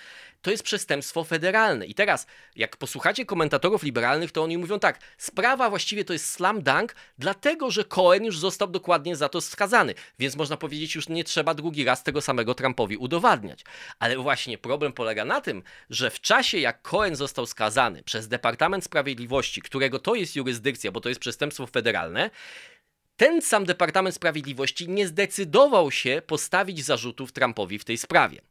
to 0.46 0.52
jest 0.52 0.64
przestępstwo 0.64 1.24
federalne. 1.24 1.86
I 1.86 1.94
teraz, 1.94 2.28
jak 2.56 2.78
posłuchacie 2.78 3.26
komentatorów 3.26 3.84
liberalnych, 3.84 4.32
to 4.32 4.44
oni 4.44 4.58
mówią 4.58 4.80
tak, 4.80 5.00
sprawa 5.18 5.70
właściwie 5.70 6.06
to 6.06 6.14
jest 6.14 6.32
slam 6.32 6.62
dunk, 6.62 6.96
dlatego 7.18 7.72
że 7.72 7.84
Cohen 7.84 8.26
już 8.26 8.40
został 8.40 8.68
dokładnie 8.68 9.16
za 9.16 9.30
to 9.30 9.42
skazany, 9.42 9.94
więc 10.20 10.36
można 10.36 10.58
powiedzieć, 10.58 10.96
już 10.96 11.10
nie 11.10 11.24
trzeba 11.24 11.54
drugi 11.54 11.84
raz 11.84 12.04
tego 12.04 12.22
samego 12.22 12.56
Trumpowi 12.56 12.98
udowadniać. 12.98 13.64
Ale 14.00 14.18
właśnie 14.18 14.58
problem 14.58 14.94
polega 14.94 15.26
na 15.26 15.42
tym, 15.42 15.64
że 15.90 16.10
w 16.10 16.22
czasie 16.22 16.60
jak 16.60 16.82
Cohen 16.82 17.16
został 17.16 17.46
skazany 17.46 18.04
przez 18.04 18.28
Departament 18.28 18.84
Sprawiedliwości, 18.84 19.62
którego 19.62 20.00
to 20.00 20.16
jest 20.16 20.36
jurysdykcja, 20.36 20.92
bo 20.92 21.02
to 21.02 21.10
jest 21.10 21.22
przestępstwo 21.22 21.68
federalne, 21.68 22.30
ten 23.18 23.42
sam 23.42 23.66
Departament 23.66 24.16
Sprawiedliwości 24.16 24.90
nie 24.90 25.08
zdecydował 25.08 25.92
się 25.92 26.22
postawić 26.28 26.84
zarzutów 26.84 27.32
Trumpowi 27.32 27.80
w 27.80 27.86
tej 27.86 27.98
sprawie. 27.98 28.42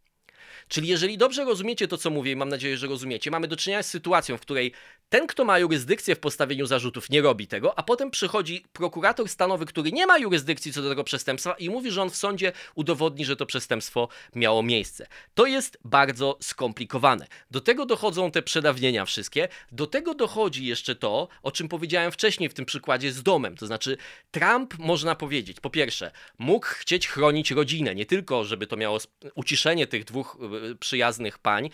Czyli 0.69 0.89
jeżeli 0.89 1.19
dobrze 1.19 1.45
rozumiecie 1.45 1.89
to, 1.89 1.99
co 1.99 2.11
mówię, 2.11 2.33
i 2.33 2.37
mam 2.37 2.49
nadzieję, 2.49 2.77
że 2.77 2.87
rozumiecie, 2.87 3.31
mamy 3.31 3.49
do 3.49 3.57
czynienia 3.57 3.83
z 3.83 3.91
sytuacją, 3.91 4.37
w 4.37 4.41
której 4.41 4.73
ten, 5.09 5.27
kto 5.27 5.45
ma 5.45 5.59
jurysdykcję 5.59 6.15
w 6.17 6.19
postawieniu 6.19 6.67
zarzutów, 6.67 7.11
nie 7.11 7.23
robi 7.23 7.47
tego, 7.47 7.79
a 7.79 7.83
potem 7.83 8.11
przychodzi 8.11 8.65
prokurator 8.73 9.29
stanowy, 9.29 9.67
który 9.67 9.93
nie 9.93 10.07
ma 10.07 10.19
jurysdykcji 10.19 10.73
co 10.73 10.83
do 10.83 10.89
tego 10.89 11.05
przestępstwa 11.05 11.53
i 11.53 11.71
mówi, 11.71 11.91
że 11.91 12.03
on 12.03 12.11
w 12.11 12.17
sądzie 12.17 12.53
udowodni, 12.75 13.25
że 13.25 13.37
to 13.37 13.47
przestępstwo 13.47 14.09
miało 14.35 14.63
miejsce. 14.63 15.07
To 15.35 15.47
jest 15.47 15.79
bardzo 15.85 16.39
skomplikowane. 16.41 17.27
Do 17.51 17.61
tego 17.61 17.87
dochodzą 17.87 18.31
te 18.31 18.43
przedawnienia 18.43 19.05
wszystkie, 19.05 19.49
do 19.73 19.87
tego 19.87 20.15
dochodzi 20.15 20.67
jeszcze 20.67 20.95
to, 20.95 21.29
o 21.43 21.53
czym 21.53 21.69
powiedziałem 21.69 22.13
wcześniej 22.13 22.49
w 22.49 22.55
tym 22.55 22.65
przykładzie 22.65 23.13
z 23.13 23.23
domem. 23.23 23.57
To 23.57 23.67
znaczy, 23.67 23.97
Trump, 24.31 24.79
można 24.79 25.15
powiedzieć, 25.15 25.61
po 25.61 25.71
pierwsze, 25.71 26.11
mógł 26.39 26.67
chcieć 26.67 27.09
chronić 27.09 27.51
rodzinę, 27.51 27.95
nie 27.95 28.07
tylko, 28.07 28.45
żeby 28.45 28.67
to 28.67 28.77
miało 28.77 28.99
uciszenie 29.35 29.87
tych 29.87 30.05
dwóch 30.05 30.39
e, 30.41 30.54
przyjaznych 30.81 31.39
pań, 31.39 31.71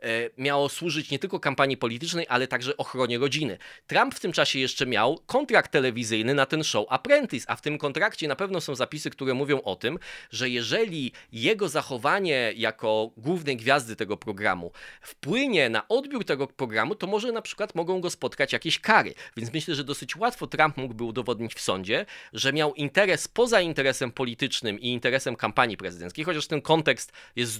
e, 0.00 0.08
miało 0.38 0.68
służyć 0.68 1.10
nie 1.10 1.18
tylko 1.18 1.40
kampanii 1.40 1.76
politycznej, 1.76 2.26
ale 2.28 2.46
także 2.46 2.76
ochronie 2.76 3.18
rodziny. 3.18 3.58
Trump 3.86 4.14
w 4.14 4.20
tym 4.20 4.32
czasie 4.32 4.58
jeszcze 4.58 4.86
miał 4.86 5.18
kontrakt 5.26 5.72
telewizyjny 5.72 6.34
na 6.34 6.46
ten 6.46 6.64
show 6.64 6.86
Apprentice, 6.88 7.50
a 7.50 7.56
w 7.56 7.60
tym 7.60 7.78
kontrakcie 7.78 8.28
na 8.28 8.36
pewno 8.36 8.60
są 8.60 8.74
zapisy, 8.74 9.10
które 9.10 9.34
mówią 9.34 9.62
o 9.62 9.76
tym, 9.76 9.98
że 10.30 10.48
jeżeli 10.48 11.12
jego 11.32 11.68
zachowanie 11.68 12.52
jako 12.56 13.10
głównej 13.16 13.56
gwiazdy 13.56 13.96
tego 13.96 14.16
programu 14.16 14.72
wpłynie 15.00 15.68
na 15.70 15.88
odbiór 15.88 16.24
tego 16.24 16.46
programu, 16.46 16.94
to 16.94 17.06
może 17.06 17.32
na 17.32 17.42
przykład 17.42 17.74
mogą 17.74 18.00
go 18.00 18.10
spotkać 18.10 18.52
jakieś 18.52 18.78
kary. 18.78 19.14
Więc 19.36 19.52
myślę, 19.52 19.74
że 19.74 19.84
dosyć 19.84 20.16
łatwo 20.16 20.46
Trump 20.46 20.76
mógłby 20.76 21.04
udowodnić 21.04 21.54
w 21.54 21.60
sądzie, 21.60 22.06
że 22.32 22.52
miał 22.52 22.74
interes 22.74 23.28
poza 23.28 23.60
interesem 23.60 24.12
politycznym 24.12 24.80
i 24.80 24.88
interesem 24.88 25.36
kampanii 25.36 25.76
prezydenckiej, 25.76 26.24
chociaż 26.24 26.46
ten 26.46 26.62
kontekst 26.62 27.12
jest 27.36 27.52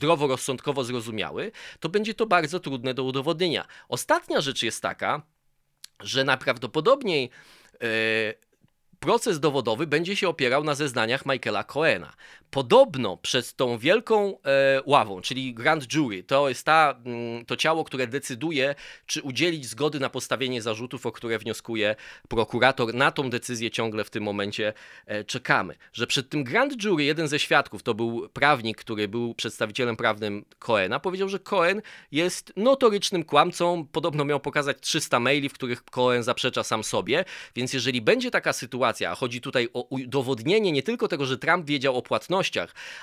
zdroworozsądkowo 0.65 0.85
zrozumiały, 0.85 1.53
to 1.81 1.89
będzie 1.89 2.15
to 2.15 2.27
bardzo 2.27 2.61
trudne 2.61 2.95
do 2.95 3.05
udowodnienia. 3.05 3.67
Ostatnia 3.89 4.41
rzecz 4.41 4.63
jest 4.63 4.83
taka, 4.83 5.23
że 6.01 6.25
najprawdopodobniej 6.25 7.31
e, 7.75 8.35
proces 9.05 9.41
dowodowy 9.41 9.87
będzie 9.87 10.17
się 10.17 10.29
opierał 10.29 10.65
na 10.65 10.75
zeznaniach 10.75 11.27
Michaela 11.27 11.65
Coena. 11.65 12.13
Podobno 12.51 13.17
przez 13.17 13.55
tą 13.55 13.79
wielką 13.79 14.39
e, 14.45 14.83
ławą, 14.87 15.21
czyli 15.21 15.55
Grand 15.55 15.93
Jury, 15.93 16.23
to 16.23 16.49
jest 16.49 16.67
ta, 16.67 17.01
mm, 17.05 17.45
to 17.45 17.57
ciało, 17.57 17.85
które 17.85 18.07
decyduje, 18.07 18.75
czy 19.07 19.23
udzielić 19.23 19.67
zgody 19.67 20.01
na 20.01 20.11
postawienie 20.11 20.63
zarzutów, 20.63 21.07
o 21.07 21.13
które 21.13 21.39
wnioskuje 21.39 21.97
prokurator. 22.29 22.95
Na 22.95 23.11
tą 23.11 23.31
decyzję 23.31 23.71
ciągle 23.71 24.05
w 24.05 24.11
tym 24.11 24.23
momencie 24.23 24.73
e, 25.07 25.25
czekamy. 25.25 25.75
Że 25.93 26.07
przed 26.07 26.29
tym 26.29 26.45
Grand 26.45 26.83
Jury 26.83 27.05
jeden 27.05 27.29
ze 27.29 27.39
świadków, 27.39 27.83
to 27.83 27.95
był 27.95 28.29
prawnik, 28.29 28.79
który 28.79 29.09
był 29.09 29.35
przedstawicielem 29.35 29.97
prawnym 29.97 30.45
Coena, 30.59 31.01
powiedział, 31.01 31.29
że 31.29 31.39
Cohen 31.39 31.83
jest 32.13 32.53
notorycznym 32.57 33.25
kłamcą. 33.25 33.87
Podobno 33.93 34.25
miał 34.25 34.41
pokazać 34.41 34.77
300 34.81 35.21
maili, 35.21 35.49
w 35.49 35.53
których 35.53 35.85
Cohen 35.85 36.23
zaprzecza 36.23 36.63
sam 36.63 36.85
sobie. 36.85 37.25
Więc 37.55 37.73
jeżeli 37.73 38.03
będzie 38.03 38.31
taka 38.31 38.53
sytuacja, 38.53 38.94
a 39.03 39.15
chodzi 39.15 39.41
tutaj 39.41 39.69
o 39.73 39.83
udowodnienie 39.83 40.73
nie 40.73 40.83
tylko 40.83 41.09
tego, 41.09 41.27
że 41.27 41.39
Trump 41.39 41.67
wiedział 41.67 41.97
o 41.97 42.03
płatności, 42.03 42.59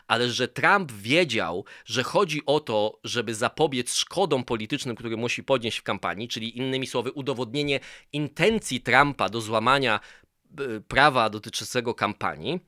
ale 0.07 0.29
że 0.29 0.47
Trump 0.47 0.91
wiedział, 0.91 1.65
że 1.85 2.03
chodzi 2.03 2.41
o 2.45 2.59
to, 2.59 2.99
żeby 3.03 3.35
zapobiec 3.35 3.93
szkodom 3.93 4.43
politycznym, 4.43 4.95
które 4.95 5.17
musi 5.17 5.43
podnieść 5.43 5.77
w 5.77 5.83
kampanii, 5.83 6.27
czyli 6.27 6.57
innymi 6.57 6.87
słowy 6.87 7.11
udowodnienie 7.11 7.79
intencji 8.13 8.81
Trumpa 8.81 9.29
do 9.29 9.41
złamania 9.41 9.99
e, 10.59 10.81
prawa 10.87 11.29
dotyczącego 11.29 11.93
kampanii, 11.93 12.59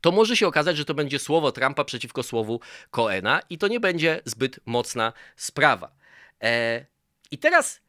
to 0.00 0.12
może 0.12 0.36
się 0.36 0.46
okazać, 0.46 0.76
że 0.76 0.84
to 0.84 0.94
będzie 0.94 1.18
słowo 1.18 1.52
Trumpa 1.52 1.84
przeciwko 1.84 2.22
słowu 2.22 2.60
Coena 2.90 3.40
i 3.50 3.58
to 3.58 3.68
nie 3.68 3.80
będzie 3.80 4.20
zbyt 4.24 4.60
mocna 4.66 5.12
sprawa. 5.36 5.92
E, 6.42 6.86
I 7.30 7.38
teraz 7.38 7.80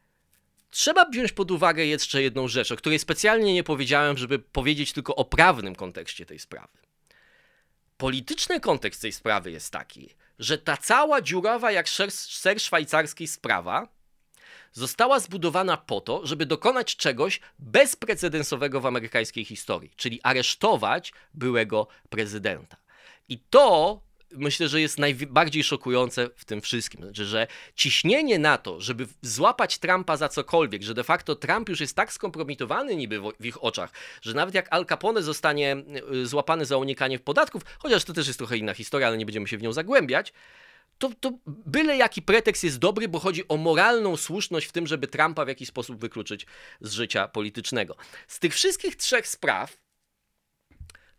trzeba 0.74 1.04
wziąć 1.04 1.32
pod 1.32 1.50
uwagę 1.50 1.86
jeszcze 1.86 2.22
jedną 2.22 2.48
rzecz, 2.48 2.72
o 2.72 2.76
której 2.76 2.98
specjalnie 2.98 3.54
nie 3.54 3.64
powiedziałem, 3.64 4.18
żeby 4.18 4.38
powiedzieć 4.38 4.92
tylko 4.92 5.16
o 5.16 5.24
prawnym 5.24 5.74
kontekście 5.74 6.26
tej 6.26 6.38
sprawy. 6.38 6.78
Polityczny 7.96 8.60
kontekst 8.60 9.02
tej 9.02 9.12
sprawy 9.12 9.50
jest 9.50 9.72
taki, 9.72 10.14
że 10.38 10.58
ta 10.58 10.76
cała 10.76 11.22
dziurawa 11.22 11.72
jak 11.72 11.88
ser 11.88 12.60
szwajcarski 12.60 13.26
sprawa 13.26 13.88
została 14.72 15.20
zbudowana 15.20 15.76
po 15.76 16.00
to, 16.00 16.26
żeby 16.26 16.46
dokonać 16.46 16.96
czegoś 16.96 17.40
bezprecedensowego 17.58 18.80
w 18.80 18.86
amerykańskiej 18.86 19.44
historii, 19.44 19.90
czyli 19.96 20.20
aresztować 20.22 21.12
byłego 21.34 21.88
prezydenta. 22.10 22.76
I 23.28 23.38
to 23.38 24.00
myślę, 24.36 24.68
że 24.68 24.80
jest 24.80 24.98
najbardziej 24.98 25.64
szokujące 25.64 26.30
w 26.36 26.44
tym 26.44 26.60
wszystkim. 26.60 27.02
Znaczy, 27.02 27.24
że 27.24 27.46
ciśnienie 27.74 28.38
na 28.38 28.58
to, 28.58 28.80
żeby 28.80 29.06
złapać 29.22 29.78
Trumpa 29.78 30.16
za 30.16 30.28
cokolwiek, 30.28 30.82
że 30.82 30.94
de 30.94 31.04
facto 31.04 31.36
Trump 31.36 31.68
już 31.68 31.80
jest 31.80 31.96
tak 31.96 32.12
skompromitowany 32.12 32.96
niby 32.96 33.20
w 33.40 33.46
ich 33.46 33.64
oczach, 33.64 33.92
że 34.22 34.34
nawet 34.34 34.54
jak 34.54 34.66
Al 34.70 34.86
Capone 34.86 35.22
zostanie 35.22 35.76
y, 36.12 36.26
złapany 36.26 36.66
za 36.66 36.76
unikanie 36.76 37.18
podatków, 37.18 37.62
chociaż 37.78 38.04
to 38.04 38.12
też 38.12 38.26
jest 38.26 38.38
trochę 38.38 38.56
inna 38.56 38.74
historia, 38.74 39.06
ale 39.06 39.18
nie 39.18 39.26
będziemy 39.26 39.48
się 39.48 39.58
w 39.58 39.62
nią 39.62 39.72
zagłębiać, 39.72 40.32
to, 40.98 41.10
to 41.20 41.32
byle 41.46 41.96
jaki 41.96 42.22
pretekst 42.22 42.64
jest 42.64 42.78
dobry, 42.78 43.08
bo 43.08 43.18
chodzi 43.18 43.48
o 43.48 43.56
moralną 43.56 44.16
słuszność 44.16 44.66
w 44.66 44.72
tym, 44.72 44.86
żeby 44.86 45.06
Trumpa 45.06 45.44
w 45.44 45.48
jakiś 45.48 45.68
sposób 45.68 46.00
wykluczyć 46.00 46.46
z 46.80 46.92
życia 46.92 47.28
politycznego. 47.28 47.96
Z 48.28 48.38
tych 48.38 48.54
wszystkich 48.54 48.96
trzech 48.96 49.28
spraw 49.28 49.83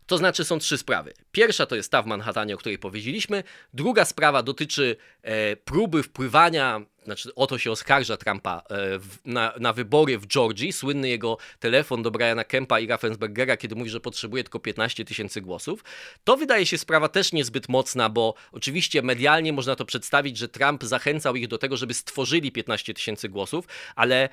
to 0.06 0.18
znaczy 0.18 0.44
są 0.44 0.58
trzy 0.58 0.78
sprawy. 0.78 1.12
Pierwsza 1.32 1.66
to 1.66 1.76
jest 1.76 1.90
ta 1.92 2.02
w 2.02 2.06
Manhattanie, 2.06 2.54
o 2.54 2.58
której 2.58 2.78
powiedzieliśmy. 2.78 3.42
Druga 3.74 4.04
sprawa 4.04 4.42
dotyczy 4.42 4.96
e, 5.22 5.56
próby 5.56 6.02
wpływania, 6.02 6.80
znaczy 7.04 7.34
o 7.34 7.46
to 7.46 7.58
się 7.58 7.70
oskarża 7.70 8.16
Trumpa 8.16 8.62
e, 8.68 8.98
w, 8.98 9.18
na, 9.24 9.52
na, 9.60 9.72
wybory 9.72 10.18
w 10.18 10.26
Georgii. 10.26 10.72
Słynny 10.72 11.08
jego 11.08 11.38
telefon 11.60 12.02
do 12.02 12.10
Briana 12.10 12.44
Kempa 12.44 12.80
i 12.80 12.86
Raffensbergera, 12.86 13.56
kiedy 13.56 13.74
mówi, 13.74 13.90
że 13.90 14.00
potrzebuje 14.00 14.44
tylko 14.44 14.60
15 14.60 15.04
tysięcy 15.04 15.40
głosów. 15.40 15.84
To 16.24 16.36
wydaje 16.36 16.66
się 16.66 16.78
sprawa 16.78 17.08
też 17.08 17.32
niezbyt 17.32 17.68
mocna, 17.68 18.08
bo 18.08 18.34
oczywiście 18.52 19.02
medialnie 19.02 19.52
można 19.52 19.76
to 19.76 19.84
przedstawić, 19.84 20.38
że 20.38 20.48
Trump 20.48 20.84
zachęcał 20.84 21.36
ich 21.36 21.48
do 21.48 21.58
tego, 21.58 21.76
żeby 21.76 21.94
stworzyli 21.94 22.52
15 22.52 22.94
tysięcy 22.94 23.28
głosów, 23.28 23.66
ale 23.94 24.28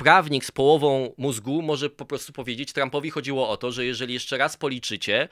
prawnik 0.00 0.44
z 0.44 0.50
połową 0.50 1.14
mózgu 1.18 1.62
może 1.62 1.90
po 1.90 2.04
prostu 2.04 2.32
powiedzieć, 2.32 2.72
Trumpowi 2.72 3.10
chodziło 3.10 3.48
o 3.48 3.56
to, 3.56 3.72
że 3.72 3.84
jeżeli 3.84 4.14
jeszcze 4.14 4.38
raz 4.38 4.56
policzycie, 4.56 5.28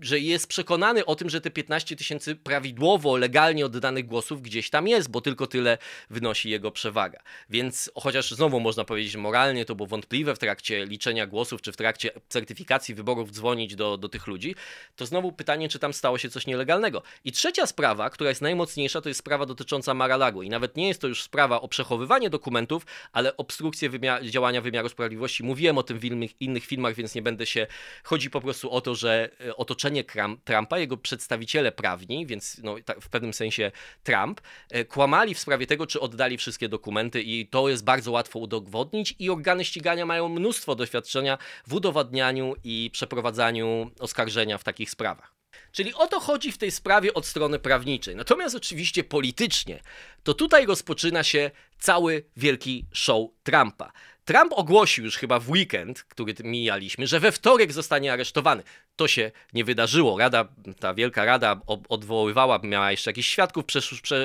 że 0.00 0.18
jest 0.18 0.46
przekonany 0.46 1.04
o 1.04 1.16
tym, 1.16 1.30
że 1.30 1.40
te 1.40 1.50
15 1.50 1.96
tysięcy 1.96 2.36
prawidłowo, 2.36 3.16
legalnie 3.16 3.66
oddanych 3.66 4.06
głosów 4.06 4.42
gdzieś 4.42 4.70
tam 4.70 4.88
jest, 4.88 5.10
bo 5.10 5.20
tylko 5.20 5.46
tyle 5.46 5.78
wynosi 6.10 6.50
jego 6.50 6.70
przewaga. 6.70 7.20
Więc 7.50 7.90
chociaż 7.94 8.30
znowu 8.30 8.60
można 8.60 8.84
powiedzieć, 8.84 9.16
moralnie 9.16 9.64
to 9.64 9.74
było 9.74 9.86
wątpliwe 9.86 10.34
w 10.34 10.38
trakcie 10.38 10.86
liczenia 10.86 11.26
głosów, 11.26 11.62
czy 11.62 11.72
w 11.72 11.76
trakcie 11.76 12.10
certyfikacji 12.28 12.94
wyborów 12.94 13.32
dzwonić 13.32 13.74
do, 13.76 13.96
do 13.96 14.08
tych 14.08 14.26
ludzi, 14.26 14.54
to 14.96 15.06
znowu 15.06 15.32
pytanie, 15.32 15.68
czy 15.68 15.78
tam 15.78 15.92
stało 15.92 16.18
się 16.18 16.30
coś 16.30 16.46
nielegalnego. 16.46 17.02
I 17.24 17.32
trzecia 17.32 17.66
sprawa, 17.66 18.10
która 18.10 18.30
jest 18.30 18.42
najmocniejsza, 18.42 19.00
to 19.00 19.08
jest 19.08 19.20
sprawa 19.20 19.46
dotycząca 19.46 19.94
Mar-a-Lago. 19.94 20.42
I 20.42 20.48
nawet 20.48 20.76
nie 20.76 20.88
jest 20.88 21.00
to 21.00 21.08
już 21.08 21.22
sprawa 21.22 21.60
o 21.60 21.68
przechowywanie 21.68 22.30
dokumentów, 22.30 22.86
ale 23.12 23.36
obstrukcję 23.36 23.90
wyborów 23.90 23.99
działania 24.22 24.60
wymiaru 24.60 24.88
sprawiedliwości. 24.88 25.44
Mówiłem 25.44 25.78
o 25.78 25.82
tym 25.82 25.98
w 25.98 26.04
innych, 26.04 26.40
innych 26.40 26.64
filmach, 26.64 26.94
więc 26.94 27.14
nie 27.14 27.22
będę 27.22 27.46
się. 27.46 27.66
Chodzi 28.04 28.30
po 28.30 28.40
prostu 28.40 28.70
o 28.70 28.80
to, 28.80 28.94
że 28.94 29.30
e, 29.46 29.56
otoczenie 29.56 30.04
Trumpa, 30.44 30.78
jego 30.78 30.96
przedstawiciele 30.96 31.72
prawni, 31.72 32.26
więc 32.26 32.60
no, 32.62 32.76
w 33.00 33.08
pewnym 33.08 33.32
sensie 33.32 33.72
Trump, 34.02 34.40
e, 34.70 34.84
kłamali 34.84 35.34
w 35.34 35.38
sprawie 35.38 35.66
tego, 35.66 35.86
czy 35.86 36.00
oddali 36.00 36.38
wszystkie 36.38 36.68
dokumenty, 36.68 37.22
i 37.22 37.46
to 37.46 37.68
jest 37.68 37.84
bardzo 37.84 38.10
łatwo 38.10 38.38
udowodnić. 38.38 39.14
I 39.18 39.30
organy 39.30 39.64
ścigania 39.64 40.06
mają 40.06 40.28
mnóstwo 40.28 40.74
doświadczenia 40.74 41.38
w 41.66 41.74
udowadnianiu 41.74 42.54
i 42.64 42.90
przeprowadzaniu 42.92 43.90
oskarżenia 44.00 44.58
w 44.58 44.64
takich 44.64 44.90
sprawach. 44.90 45.39
Czyli 45.72 45.94
o 45.94 46.06
to 46.06 46.20
chodzi 46.20 46.52
w 46.52 46.58
tej 46.58 46.70
sprawie 46.70 47.14
od 47.14 47.26
strony 47.26 47.58
prawniczej. 47.58 48.16
Natomiast 48.16 48.56
oczywiście 48.56 49.04
politycznie, 49.04 49.80
to 50.22 50.34
tutaj 50.34 50.66
rozpoczyna 50.66 51.22
się 51.22 51.50
cały 51.78 52.24
wielki 52.36 52.86
show 52.92 53.30
Trumpa. 53.42 53.92
Trump 54.30 54.52
ogłosił 54.56 55.04
już 55.04 55.16
chyba 55.16 55.40
w 55.40 55.50
weekend, 55.50 56.02
który 56.02 56.34
mijaliśmy, 56.44 57.06
że 57.06 57.20
we 57.20 57.32
wtorek 57.32 57.72
zostanie 57.72 58.12
aresztowany. 58.12 58.62
To 58.96 59.08
się 59.08 59.30
nie 59.52 59.64
wydarzyło. 59.64 60.18
Rada, 60.18 60.48
ta 60.80 60.94
wielka 60.94 61.24
rada 61.24 61.60
odwoływała, 61.88 62.60
miała 62.62 62.90
jeszcze 62.90 63.10
jakichś 63.10 63.28
świadków 63.28 63.64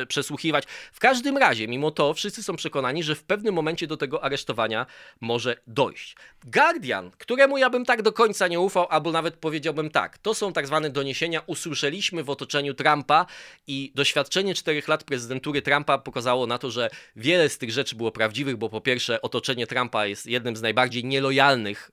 przesłuchiwać. 0.08 0.66
W 0.94 1.00
każdym 1.00 1.38
razie, 1.38 1.68
mimo 1.68 1.92
to, 1.92 2.14
wszyscy 2.14 2.44
są 2.44 2.56
przekonani, 2.56 3.04
że 3.04 3.16
w 3.16 3.24
pewnym 3.24 3.56
momencie 3.56 3.88
do 3.88 3.98
tego 3.98 4.24
aresztowania 4.24 4.86
może 5.22 5.58
dojść. 5.68 6.16
Guardian, 6.44 7.12
któremu 7.18 7.58
ja 7.58 7.70
bym 7.70 7.86
tak 7.86 8.02
do 8.02 8.14
końca 8.14 8.48
nie 8.48 8.60
ufał, 8.60 8.88
albo 8.90 9.12
nawet 9.12 9.36
powiedziałbym 9.36 9.90
tak, 9.90 10.18
to 10.18 10.34
są 10.34 10.54
tak 10.54 10.68
zwane 10.68 10.90
doniesienia, 10.90 11.42
usłyszeliśmy 11.48 12.24
w 12.24 12.30
otoczeniu 12.30 12.74
Trumpa 12.74 13.26
i 13.68 13.92
doświadczenie 13.96 14.56
czterech 14.56 14.88
lat 14.88 15.04
prezydentury 15.04 15.62
Trumpa 15.62 15.98
pokazało 15.98 16.48
na 16.48 16.58
to, 16.58 16.72
że 16.72 16.90
wiele 17.16 17.50
z 17.50 17.58
tych 17.58 17.72
rzeczy 17.72 17.96
było 17.96 18.12
prawdziwych, 18.12 18.58
bo 18.58 18.70
po 18.70 18.82
pierwsze 18.82 19.22
otoczenie 19.22 19.68
Trumpa 19.68 19.95
jest 20.04 20.28
jednym 20.28 20.56
z 20.56 20.62
najbardziej 20.62 21.06
nielojalnych 21.06 21.92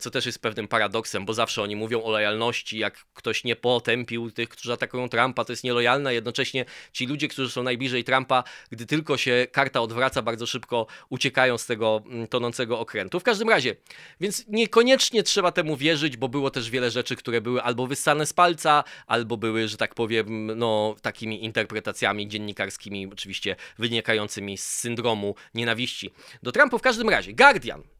co 0.00 0.10
też 0.10 0.26
jest 0.26 0.38
pewnym 0.38 0.68
paradoksem, 0.68 1.24
bo 1.24 1.34
zawsze 1.34 1.62
oni 1.62 1.76
mówią 1.76 2.02
o 2.02 2.10
lojalności, 2.10 2.78
jak 2.78 3.04
ktoś 3.14 3.44
nie 3.44 3.56
potępił 3.56 4.30
tych, 4.30 4.48
którzy 4.48 4.72
atakują 4.72 5.08
Trumpa, 5.08 5.44
to 5.44 5.52
jest 5.52 5.64
nielojalne, 5.64 6.14
jednocześnie 6.14 6.64
ci 6.92 7.06
ludzie, 7.06 7.28
którzy 7.28 7.50
są 7.50 7.62
najbliżej 7.62 8.04
Trumpa, 8.04 8.44
gdy 8.70 8.86
tylko 8.86 9.16
się 9.16 9.46
karta 9.52 9.80
odwraca, 9.80 10.22
bardzo 10.22 10.46
szybko 10.46 10.86
uciekają 11.08 11.58
z 11.58 11.66
tego 11.66 12.02
mm, 12.06 12.26
tonącego 12.26 12.80
okrętu. 12.80 13.20
W 13.20 13.22
każdym 13.22 13.48
razie, 13.48 13.76
więc 14.20 14.44
niekoniecznie 14.48 15.22
trzeba 15.22 15.52
temu 15.52 15.76
wierzyć, 15.76 16.16
bo 16.16 16.28
było 16.28 16.50
też 16.50 16.70
wiele 16.70 16.90
rzeczy, 16.90 17.16
które 17.16 17.40
były 17.40 17.62
albo 17.62 17.86
wyssane 17.86 18.26
z 18.26 18.32
palca, 18.32 18.84
albo 19.06 19.36
były, 19.36 19.68
że 19.68 19.76
tak 19.76 19.94
powiem, 19.94 20.58
no 20.58 20.96
takimi 21.02 21.44
interpretacjami 21.44 22.28
dziennikarskimi, 22.28 23.06
oczywiście 23.12 23.56
wynikającymi 23.78 24.58
z 24.58 24.66
syndromu 24.66 25.34
nienawiści 25.54 26.10
do 26.42 26.52
Trumpa. 26.52 26.78
W 26.78 26.82
każdym 26.82 27.08
razie, 27.08 27.32
Guardian 27.32 27.95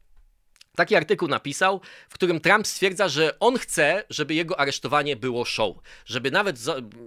Taki 0.77 0.95
artykuł 0.95 1.27
napisał, 1.27 1.81
w 2.09 2.13
którym 2.13 2.39
Trump 2.39 2.67
stwierdza, 2.67 3.09
że 3.09 3.39
on 3.39 3.57
chce, 3.57 4.03
żeby 4.09 4.33
jego 4.33 4.59
aresztowanie 4.59 5.15
było 5.15 5.45
show. 5.45 5.77
Żeby 6.05 6.31
nawet, 6.31 6.57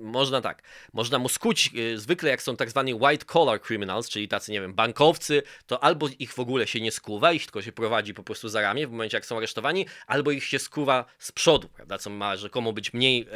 można 0.03 0.41
tak, 0.41 0.63
można 0.93 1.19
mu 1.19 1.29
skuć, 1.29 1.71
y, 1.75 1.99
zwykle 1.99 2.31
jak 2.31 2.43
są 2.43 2.57
tak 2.57 2.71
zwani 2.71 2.95
white 2.95 3.25
collar 3.25 3.61
criminals, 3.61 4.09
czyli 4.09 4.29
tacy, 4.29 4.53
nie 4.53 4.61
wiem, 4.61 4.75
bankowcy, 4.75 5.43
to 5.67 5.85
albo 5.85 6.09
ich 6.19 6.33
w 6.33 6.39
ogóle 6.39 6.67
się 6.67 6.81
nie 6.81 6.93
skuwa, 6.93 7.33
ich 7.33 7.45
tylko 7.45 7.63
się 7.63 7.73
prowadzi 7.73 8.15
po 8.15 8.23
prostu 8.23 8.49
za 8.49 8.61
ramię 8.61 8.87
w 8.87 8.91
momencie, 8.91 9.17
jak 9.17 9.27
są 9.27 9.37
aresztowani, 9.37 9.87
albo 10.07 10.31
ich 10.31 10.45
się 10.45 10.59
skuwa 10.59 11.05
z 11.19 11.33
przodu, 11.33 11.69
prawda, 11.69 11.99
co 11.99 12.11
ma 12.11 12.37
rzekomo 12.37 12.73
być 12.73 12.93
mniej 12.93 13.27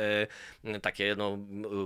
e, 0.64 0.80
takie, 0.80 1.14
no, 1.18 1.38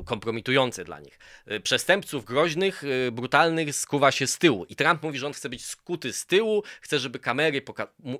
kompromitujące 0.05 0.85
dla 0.85 1.00
nich. 1.00 1.19
E, 1.47 1.61
przestępców 1.61 2.25
groźnych, 2.25 2.85
e, 2.85 3.12
brutalnych 3.12 3.75
skuwa 3.75 4.12
się 4.12 4.26
z 4.26 4.38
tyłu. 4.38 4.64
I 4.64 4.76
Trump 4.76 5.02
mówi, 5.02 5.19
że 5.19 5.26
on 5.26 5.33
chce 5.33 5.49
być 5.49 5.64
skuty 5.64 6.12
z 6.12 6.26
tyłu, 6.26 6.62
chce, 6.81 6.99
żeby 6.99 7.19
kamery 7.19 7.62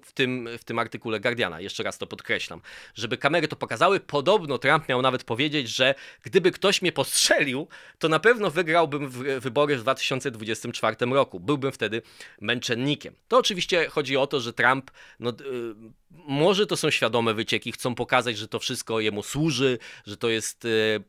w 0.05 0.18
tym, 0.19 0.49
w 0.59 0.65
tym 0.65 0.79
artykule 0.79 1.21
Guardiana, 1.21 1.61
jeszcze 1.61 1.83
raz 1.83 1.99
to 1.99 2.07
podkreślam, 2.07 2.61
żeby 2.95 3.19
kamery 3.19 3.49
to 3.49 3.57
pokazały. 3.57 4.01
Podobno 4.01 4.59
Trump 4.59 4.89
miał 4.89 5.03
nawet 5.03 5.25
powiedzieć, 5.25 5.69
że 5.69 5.95
gdyby 6.23 6.53
ktoś 6.53 6.83
mnie 6.83 6.93
postrzelił, 6.93 7.69
to 7.99 8.09
na 8.09 8.19
pewno 8.19 8.51
wygrałbym 8.51 9.11
wybory 9.41 9.77
w 9.77 9.81
2024 9.81 10.97
roku. 11.07 11.41
Byłbym 11.41 11.73
wtedy 11.73 12.03
męczennikiem. 12.41 13.15
To 13.29 13.39
oczywiście 13.39 13.89
chodzi 13.89 14.17
o 14.17 14.27
to, 14.27 14.41
że 14.41 14.53
Trump, 14.53 14.91
no, 15.21 15.31
yy, 15.31 15.75
może 16.11 16.67
to 16.67 16.77
są 16.77 16.91
świadome 16.91 17.35
wycieki, 17.35 17.73
chcą 17.73 17.95
pokazać, 17.95 18.39
że 18.39 18.49
to 18.49 18.59
wszystko 18.59 19.01
jemu 19.01 19.23
służy, 19.23 19.79
że 20.07 20.17
to 20.17 20.29
jest 20.29 20.65
yy, 20.65 21.05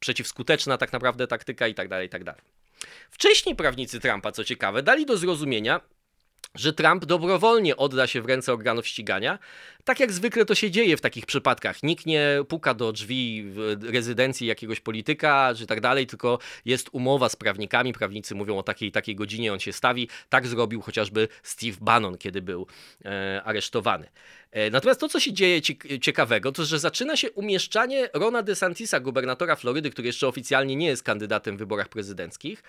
przeciwskuteczna 0.00 0.78
tak 0.78 0.92
naprawdę 0.92 1.26
taktyka 1.26 1.68
i 1.68 1.74
tak 1.74 1.88
dalej, 1.88 2.06
i 2.06 2.10
tak 2.10 2.24
dalej. 2.24 2.42
Wcześniej 3.10 3.56
prawnicy 3.56 4.00
Trumpa, 4.00 4.32
co 4.32 4.44
ciekawe, 4.44 4.82
dali 4.82 5.06
do 5.06 5.16
zrozumienia, 5.16 5.80
że 6.58 6.72
Trump 6.72 7.04
dobrowolnie 7.04 7.76
odda 7.76 8.06
się 8.06 8.22
w 8.22 8.26
ręce 8.26 8.52
organów 8.52 8.86
ścigania, 8.86 9.38
tak 9.84 10.00
jak 10.00 10.12
zwykle 10.12 10.44
to 10.44 10.54
się 10.54 10.70
dzieje 10.70 10.96
w 10.96 11.00
takich 11.00 11.26
przypadkach. 11.26 11.82
Nikt 11.82 12.06
nie 12.06 12.38
puka 12.48 12.74
do 12.74 12.92
drzwi 12.92 13.52
rezydencji 13.82 14.46
jakiegoś 14.46 14.80
polityka 14.80 15.54
czy 15.56 15.66
tak 15.66 15.80
dalej, 15.80 16.06
tylko 16.06 16.38
jest 16.64 16.88
umowa 16.92 17.28
z 17.28 17.36
prawnikami. 17.36 17.92
Prawnicy 17.92 18.34
mówią 18.34 18.58
o 18.58 18.62
takiej 18.62 18.92
takiej 18.92 19.16
godzinie, 19.16 19.52
on 19.52 19.60
się 19.60 19.72
stawi. 19.72 20.08
Tak 20.28 20.46
zrobił 20.46 20.80
chociażby 20.80 21.28
Steve 21.42 21.76
Bannon, 21.80 22.18
kiedy 22.18 22.42
był 22.42 22.66
e, 23.04 23.42
aresztowany. 23.44 24.08
E, 24.50 24.70
natomiast 24.70 25.00
to, 25.00 25.08
co 25.08 25.20
się 25.20 25.32
dzieje 25.32 25.60
ciekawego, 26.00 26.52
to 26.52 26.64
że 26.64 26.78
zaczyna 26.78 27.16
się 27.16 27.30
umieszczanie 27.30 28.08
Rona 28.14 28.42
DeSantisa, 28.42 29.00
gubernatora 29.00 29.56
Florydy, 29.56 29.90
który 29.90 30.06
jeszcze 30.06 30.28
oficjalnie 30.28 30.76
nie 30.76 30.86
jest 30.86 31.02
kandydatem 31.02 31.56
w 31.56 31.58
wyborach 31.58 31.88
prezydenckich. 31.88 32.62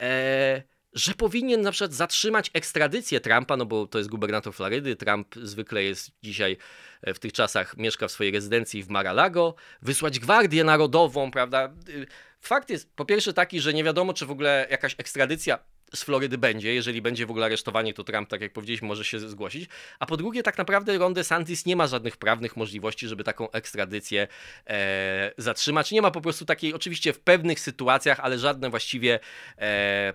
E, 0.00 0.62
że 0.92 1.14
powinien 1.14 1.60
na 1.60 1.72
przykład 1.72 1.94
zatrzymać 1.94 2.50
ekstradycję 2.54 3.20
Trumpa, 3.20 3.56
no 3.56 3.66
bo 3.66 3.86
to 3.86 3.98
jest 3.98 4.10
gubernator 4.10 4.54
Florydy. 4.54 4.96
Trump 4.96 5.34
zwykle 5.34 5.82
jest 5.82 6.10
dzisiaj 6.22 6.56
e, 7.02 7.14
w 7.14 7.18
tych 7.18 7.32
czasach 7.32 7.76
mieszka 7.76 8.08
w 8.08 8.12
swojej 8.12 8.32
rezydencji 8.32 8.82
w 8.82 8.88
Mar-a-Lago, 8.88 9.54
wysłać 9.82 10.18
Gwardię 10.18 10.64
Narodową, 10.64 11.30
prawda? 11.30 11.72
Y, 11.88 12.06
fakt 12.40 12.70
jest 12.70 12.94
po 12.96 13.04
pierwsze 13.04 13.32
taki, 13.32 13.60
że 13.60 13.74
nie 13.74 13.84
wiadomo, 13.84 14.14
czy 14.14 14.26
w 14.26 14.30
ogóle 14.30 14.66
jakaś 14.70 14.94
ekstradycja 14.98 15.58
z 15.94 16.02
Florydy 16.02 16.38
będzie, 16.38 16.74
jeżeli 16.74 17.02
będzie 17.02 17.26
w 17.26 17.30
ogóle 17.30 17.46
aresztowanie, 17.46 17.94
to 17.94 18.04
Trump, 18.04 18.28
tak 18.28 18.40
jak 18.40 18.52
powiedzieliśmy, 18.52 18.88
może 18.88 19.04
się 19.04 19.18
zgłosić. 19.20 19.70
A 19.98 20.06
po 20.06 20.16
drugie, 20.16 20.42
tak 20.42 20.58
naprawdę 20.58 20.98
Ron 20.98 21.14
DeSantis 21.14 21.66
nie 21.66 21.76
ma 21.76 21.86
żadnych 21.86 22.16
prawnych 22.16 22.56
możliwości, 22.56 23.08
żeby 23.08 23.24
taką 23.24 23.50
ekstradycję 23.50 24.28
e, 24.66 25.32
zatrzymać. 25.38 25.90
Nie 25.90 26.02
ma 26.02 26.10
po 26.10 26.20
prostu 26.20 26.44
takiej, 26.44 26.74
oczywiście 26.74 27.12
w 27.12 27.20
pewnych 27.20 27.60
sytuacjach, 27.60 28.20
ale 28.20 28.38
żadne 28.38 28.70
właściwie, 28.70 29.20
e, 29.58 29.62
e, 29.62 30.14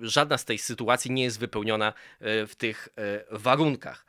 żadna 0.00 0.38
z 0.38 0.44
tej 0.44 0.58
sytuacji 0.58 1.10
nie 1.10 1.22
jest 1.22 1.38
wypełniona 1.38 1.92
e, 2.20 2.46
w 2.46 2.54
tych 2.54 2.88
e, 2.96 3.24
warunkach. 3.38 4.06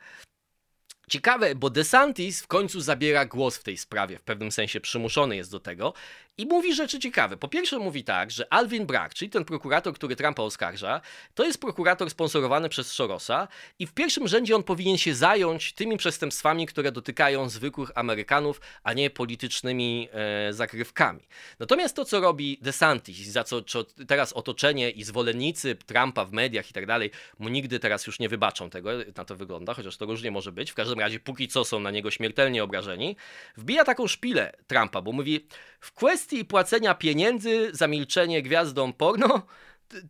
Ciekawe, 1.08 1.54
bo 1.54 1.70
DeSantis 1.70 2.42
w 2.42 2.46
końcu 2.46 2.80
zabiera 2.80 3.24
głos 3.24 3.56
w 3.56 3.62
tej 3.62 3.76
sprawie, 3.76 4.18
w 4.18 4.22
pewnym 4.22 4.52
sensie 4.52 4.80
przymuszony 4.80 5.36
jest 5.36 5.50
do 5.50 5.60
tego 5.60 5.94
i 6.38 6.46
mówi 6.46 6.74
rzeczy 6.74 6.98
ciekawe. 6.98 7.36
Po 7.36 7.48
pierwsze 7.48 7.78
mówi 7.78 8.04
tak, 8.04 8.30
że 8.30 8.52
Alvin 8.52 8.86
Bragg, 8.86 9.14
czyli 9.14 9.30
ten 9.30 9.44
prokurator, 9.44 9.94
który 9.94 10.16
Trumpa 10.16 10.42
oskarża, 10.42 11.00
to 11.34 11.44
jest 11.44 11.60
prokurator 11.60 12.10
sponsorowany 12.10 12.68
przez 12.68 12.92
Sorosa 12.92 13.48
i 13.78 13.86
w 13.86 13.92
pierwszym 13.92 14.28
rzędzie 14.28 14.56
on 14.56 14.62
powinien 14.62 14.98
się 14.98 15.14
zająć 15.14 15.72
tymi 15.72 15.96
przestępstwami, 15.96 16.66
które 16.66 16.92
dotykają 16.92 17.48
zwykłych 17.48 17.90
Amerykanów, 17.94 18.60
a 18.82 18.92
nie 18.92 19.10
politycznymi 19.10 20.08
e, 20.12 20.52
zakrywkami. 20.52 21.20
Natomiast 21.58 21.96
to, 21.96 22.04
co 22.04 22.20
robi 22.20 22.58
DeSantis, 22.62 23.28
za 23.28 23.44
co, 23.44 23.62
co 23.62 23.84
teraz 23.84 24.32
otoczenie 24.32 24.90
i 24.90 25.04
zwolennicy 25.04 25.74
Trumpa 25.74 26.24
w 26.24 26.32
mediach 26.32 26.70
i 26.70 26.72
tak 26.72 26.86
dalej, 26.86 27.10
mu 27.38 27.48
nigdy 27.48 27.78
teraz 27.78 28.06
już 28.06 28.18
nie 28.18 28.28
wybaczą 28.28 28.70
tego, 28.70 28.90
na 29.16 29.24
to 29.24 29.36
wygląda, 29.36 29.74
chociaż 29.74 29.96
to 29.96 30.06
różnie 30.06 30.30
może 30.30 30.52
być. 30.52 30.70
W 30.70 30.74
każdym 30.74 31.00
razie, 31.00 31.20
póki 31.20 31.48
co 31.48 31.64
są 31.64 31.80
na 31.80 31.90
niego 31.90 32.10
śmiertelnie 32.10 32.64
obrażeni, 32.64 33.16
wbija 33.56 33.84
taką 33.84 34.06
szpilę 34.06 34.52
Trumpa, 34.66 35.02
bo 35.02 35.12
mówi, 35.12 35.46
w 35.80 35.92
kwestii 35.92 36.23
płacenia 36.48 36.94
pieniędzy 36.94 37.70
za 37.72 37.88
milczenie 37.88 38.42
gwiazdom 38.42 38.92
porno, 38.92 39.46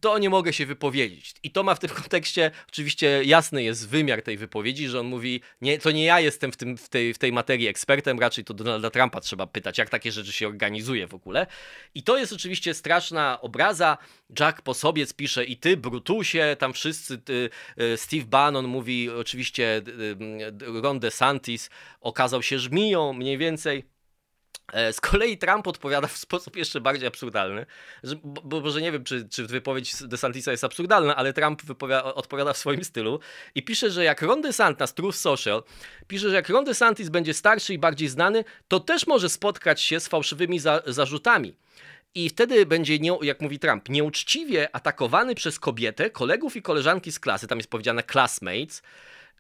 to 0.01 0.19
nie 0.19 0.31
mogę 0.31 0.53
się 0.53 0.67
wypowiedzieć. 0.67 1.35
I 1.43 1.51
to 1.51 1.63
ma 1.63 1.75
w 1.75 1.79
tym 1.79 1.91
kontekście, 1.91 2.51
oczywiście 2.69 3.25
jasny 3.25 3.63
jest 3.63 3.89
wymiar 3.89 4.23
tej 4.23 4.37
wypowiedzi, 4.37 4.89
że 4.89 5.01
on 5.01 5.07
mówi, 5.07 5.41
nie, 5.61 5.79
to 5.79 5.91
nie 5.91 6.05
ja 6.05 6.21
jestem 6.21 6.53
w, 6.53 6.57
tym, 6.57 6.77
w, 6.77 6.89
tej, 6.89 7.15
w 7.15 7.19
tej 7.19 7.33
materii 7.33 7.67
ekspertem, 7.67 8.21
raczej 8.21 8.45
to 8.45 8.55
Donalda 8.55 8.91
Trumpa 8.91 9.21
trzeba 9.21 9.47
pytać, 9.47 9.79
jak 9.79 9.91
takie 9.91 10.13
rzeczy 10.13 10.33
się 10.33 10.49
organizuje 10.49 11.07
w 11.07 11.15
ogóle. 11.15 11.47
I 11.95 12.03
to 12.03 12.19
jest 12.19 12.33
oczywiście 12.33 12.75
straszna 12.75 13.41
obraza. 13.41 13.99
Jack 14.41 14.63
Posobiec 14.63 15.13
pisze 15.13 15.45
i 15.45 15.57
ty, 15.57 15.77
Brutusie, 15.77 16.57
tam 16.59 16.73
wszyscy, 16.73 17.19
ty, 17.19 17.51
y, 17.81 17.97
Steve 17.97 18.25
Bannon 18.25 18.67
mówi, 18.67 19.11
oczywiście 19.11 19.83
y, 19.89 19.91
y, 20.63 20.83
Ron 20.83 21.01
DeSantis 21.01 21.71
okazał 22.01 22.43
się 22.43 22.59
żmiją 22.59 23.13
mniej 23.13 23.39
więcej. 23.39 23.94
E, 24.73 24.93
z 24.93 25.01
kolei 25.01 25.39
Trump 25.39 25.67
odpowiada 25.67 26.07
w 26.07 26.17
sposób 26.17 26.57
jeszcze 26.57 26.81
bardziej 26.81 27.09
absurdalny, 27.09 27.67
że, 28.03 28.17
bo, 28.25 28.61
bo 28.61 28.71
że 28.71 28.83
nie 28.83 28.93
wiem, 28.93 29.05
czy, 29.05 29.29
czy 29.29 29.47
wypowiedź 29.47 29.93
DeSantisa 30.03 30.51
jest 30.51 30.65
absurdalna, 30.65 31.17
ale 31.17 31.33
Trump 31.33 31.63
odpowiada 32.15 32.53
w 32.53 32.59
swoim 32.59 32.85
stylu 32.85 33.21
i 33.55 33.63
pisze, 33.63 33.91
że 33.91 34.05
jak 34.05 34.23
Ron 34.23 34.43
DeSantis 34.43 34.95
Truth 34.95 35.19
Social 35.19 35.63
pisze, 36.09 36.29
że 36.29 36.35
jak 36.35 36.49
Ron 36.49 36.65
DeSantis 36.65 37.09
będzie 37.09 37.35
starszy 37.35 37.75
i 37.75 37.79
bardziej 37.79 38.09
znany, 38.09 38.45
to 38.69 38.81
też 38.81 39.07
może 39.07 39.29
spotkać 39.29 39.81
się 39.81 40.01
z 40.01 40.09
fałszywymi 40.09 40.59
za, 40.59 40.83
zarzutami. 40.87 41.55
i 42.15 42.29
wtedy 42.29 42.67
będzie, 42.67 42.99
nie, 42.99 43.19
jak 43.23 43.41
mówi 43.41 43.59
Trump, 43.59 43.89
nieuczciwie 43.89 44.77
atakowany 44.77 45.35
przez 45.35 45.59
kobietę, 45.59 46.11
kolegów 46.11 46.57
i 46.57 46.63
koleżanki 46.63 47.13
z 47.13 47.21
klasy, 47.21 47.47
tam 47.47 47.59
jest 47.59 47.71
powiedziane 47.71 48.03
classmates, 48.13 48.83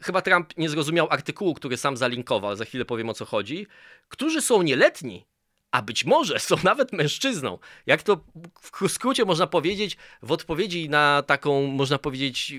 chyba 0.02 0.22
Trump 0.22 0.56
nie 0.56 0.68
zrozumiał 0.68 1.06
artykułu, 1.10 1.54
który 1.54 1.76
sam 1.76 1.96
zalinkował, 1.96 2.56
za 2.56 2.64
chwilę 2.64 2.84
powiem 2.84 3.08
o 3.08 3.14
co 3.14 3.24
chodzi, 3.24 3.66
którzy 4.08 4.42
są 4.42 4.62
nieletni, 4.62 5.26
a 5.70 5.82
być 5.82 6.04
może 6.04 6.38
są 6.38 6.56
nawet 6.62 6.92
mężczyzną. 6.92 7.58
Jak 7.86 8.02
to 8.02 8.24
w 8.60 8.88
skrócie 8.88 9.24
można 9.24 9.46
powiedzieć, 9.46 9.96
w 10.22 10.32
odpowiedzi 10.32 10.88
na 10.88 11.22
taką, 11.26 11.66
można 11.66 11.98
powiedzieć, 11.98 12.54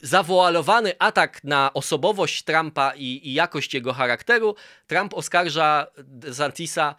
zawoalowany 0.00 0.92
atak 0.98 1.44
na 1.44 1.70
osobowość 1.74 2.42
Trumpa 2.42 2.92
i, 2.96 3.20
i 3.28 3.34
jakość 3.34 3.74
jego 3.74 3.92
charakteru, 3.92 4.54
Trump 4.86 5.14
oskarża 5.14 5.86
Santisa 6.32 6.94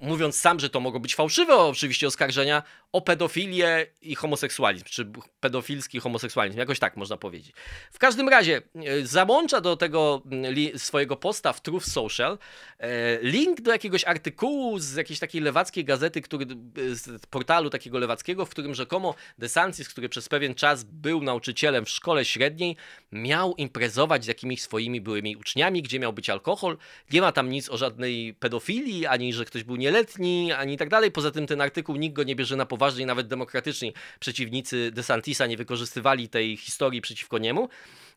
mówiąc 0.00 0.40
sam, 0.40 0.60
że 0.60 0.70
to 0.70 0.80
mogą 0.80 0.98
być 0.98 1.14
fałszywe 1.14 1.56
oczywiście 1.56 2.06
oskarżenia, 2.06 2.62
o 2.92 3.00
pedofilię 3.00 3.86
i 4.02 4.14
homoseksualizm, 4.14 4.84
czy 4.84 5.12
pedofilski 5.40 6.00
homoseksualizm, 6.00 6.58
jakoś 6.58 6.78
tak 6.78 6.96
można 6.96 7.16
powiedzieć. 7.16 7.52
W 7.92 7.98
każdym 7.98 8.28
razie 8.28 8.62
e, 8.74 9.06
załącza 9.06 9.60
do 9.60 9.76
tego 9.76 10.22
mm, 10.32 10.78
swojego 10.78 11.16
posta 11.16 11.52
w 11.52 11.60
Truth 11.62 11.86
Social 11.86 12.38
e, 12.78 13.18
link 13.22 13.60
do 13.60 13.72
jakiegoś 13.72 14.04
artykułu 14.04 14.78
z 14.78 14.94
jakiejś 14.94 15.18
takiej 15.18 15.40
lewackiej 15.40 15.84
gazety, 15.84 16.20
który, 16.22 16.46
z 16.92 17.26
portalu 17.26 17.70
takiego 17.70 17.98
lewackiego, 17.98 18.46
w 18.46 18.50
którym 18.50 18.74
rzekomo 18.74 19.14
DeSantis, 19.38 19.88
który 19.88 20.08
przez 20.08 20.28
pewien 20.28 20.54
czas 20.54 20.84
był 20.84 21.22
nauczycielem 21.22 21.84
w 21.84 21.90
szkole 21.90 22.24
średniej, 22.24 22.76
miał 23.12 23.54
imprezować 23.54 24.24
z 24.24 24.26
jakimiś 24.26 24.62
swoimi 24.62 25.00
byłymi 25.00 25.36
uczniami, 25.36 25.82
gdzie 25.82 25.98
miał 25.98 26.12
być 26.12 26.30
alkohol. 26.30 26.76
Nie 27.12 27.20
ma 27.20 27.32
tam 27.32 27.50
nic 27.50 27.70
o 27.70 27.76
żadnej 27.76 28.34
pedofilii, 28.34 29.06
ani 29.06 29.32
że 29.32 29.44
ktoś 29.44 29.64
był 29.64 29.76
nieletni, 29.76 30.52
ani 30.52 30.76
tak 30.76 30.88
dalej. 30.88 31.10
Poza 31.10 31.30
tym 31.30 31.46
ten 31.46 31.60
artykuł 31.60 31.96
nikt 31.96 32.16
go 32.16 32.22
nie 32.22 32.36
bierze 32.36 32.56
na 32.56 32.66
poważnie 32.66 32.79
poważni, 32.80 33.06
nawet 33.06 33.28
demokratyczni 33.28 33.94
przeciwnicy 34.20 34.90
DeSantisa 34.90 35.46
nie 35.46 35.56
wykorzystywali 35.56 36.28
tej 36.28 36.56
historii 36.56 37.00
przeciwko 37.00 37.38
niemu. 37.38 37.68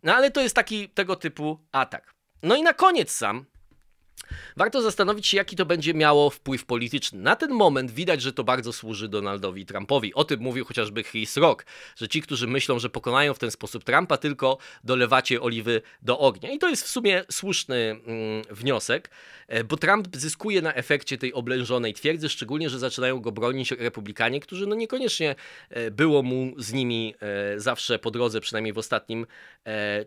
No 0.04 0.16
ale 0.16 0.32
to 0.32 0.42
jest 0.42 0.56
taki 0.56 0.90
tego 0.90 1.16
typu 1.16 1.60
atak. 1.72 2.14
No 2.44 2.56
i 2.56 2.64
na 2.64 2.74
koniec 2.74 3.12
sam 3.12 3.46
Warto 4.58 4.82
zastanowić 4.82 5.28
się, 5.28 5.38
jaki 5.38 5.56
to 5.56 5.66
będzie 5.66 5.94
miało 5.94 6.30
wpływ 6.30 6.66
polityczny. 6.66 7.20
Na 7.20 7.36
ten 7.36 7.52
moment 7.52 7.92
widać, 7.92 8.22
że 8.22 8.34
to 8.34 8.44
bardzo 8.44 8.74
służy 8.74 9.08
Donaldowi 9.08 9.66
Trumpowi. 9.66 10.14
O 10.14 10.24
tym 10.24 10.40
mówił 10.40 10.66
chociażby 10.66 11.04
Chris 11.04 11.38
Rock, 11.38 11.66
że 11.96 12.08
ci, 12.08 12.22
którzy 12.22 12.48
myślą, 12.48 12.80
że 12.80 12.90
pokonają 12.90 13.34
w 13.34 13.40
ten 13.40 13.52
sposób 13.52 13.84
Trumpa, 13.84 14.18
tylko 14.18 14.58
dolewacie 14.84 15.42
oliwy 15.42 15.82
do 16.02 16.20
ognia. 16.20 16.52
I 16.52 16.60
to 16.60 16.70
jest 16.70 16.84
w 16.84 16.88
sumie 16.88 17.24
słuszny 17.32 17.76
mm, 17.76 18.44
wniosek, 18.50 19.10
e, 19.48 19.64
bo 19.64 19.78
Trump 19.78 20.08
zyskuje 20.16 20.62
na 20.62 20.74
efekcie 20.74 21.18
tej 21.18 21.34
oblężonej 21.34 21.94
twierdzy, 21.94 22.30
szczególnie, 22.30 22.70
że 22.70 22.80
zaczynają 22.80 23.20
go 23.20 23.32
bronić 23.32 23.72
republikanie, 23.72 24.40
którzy 24.40 24.68
no 24.68 24.76
niekoniecznie 24.76 25.36
e, 25.70 25.92
było 25.92 26.24
mu 26.24 26.54
z 26.58 26.74
nimi 26.74 27.16
e, 27.56 27.60
zawsze 27.60 28.00
po 28.00 28.12
drodze, 28.12 28.42
przynajmniej 28.42 28.74
w 28.74 28.78
ostatnim 28.78 29.26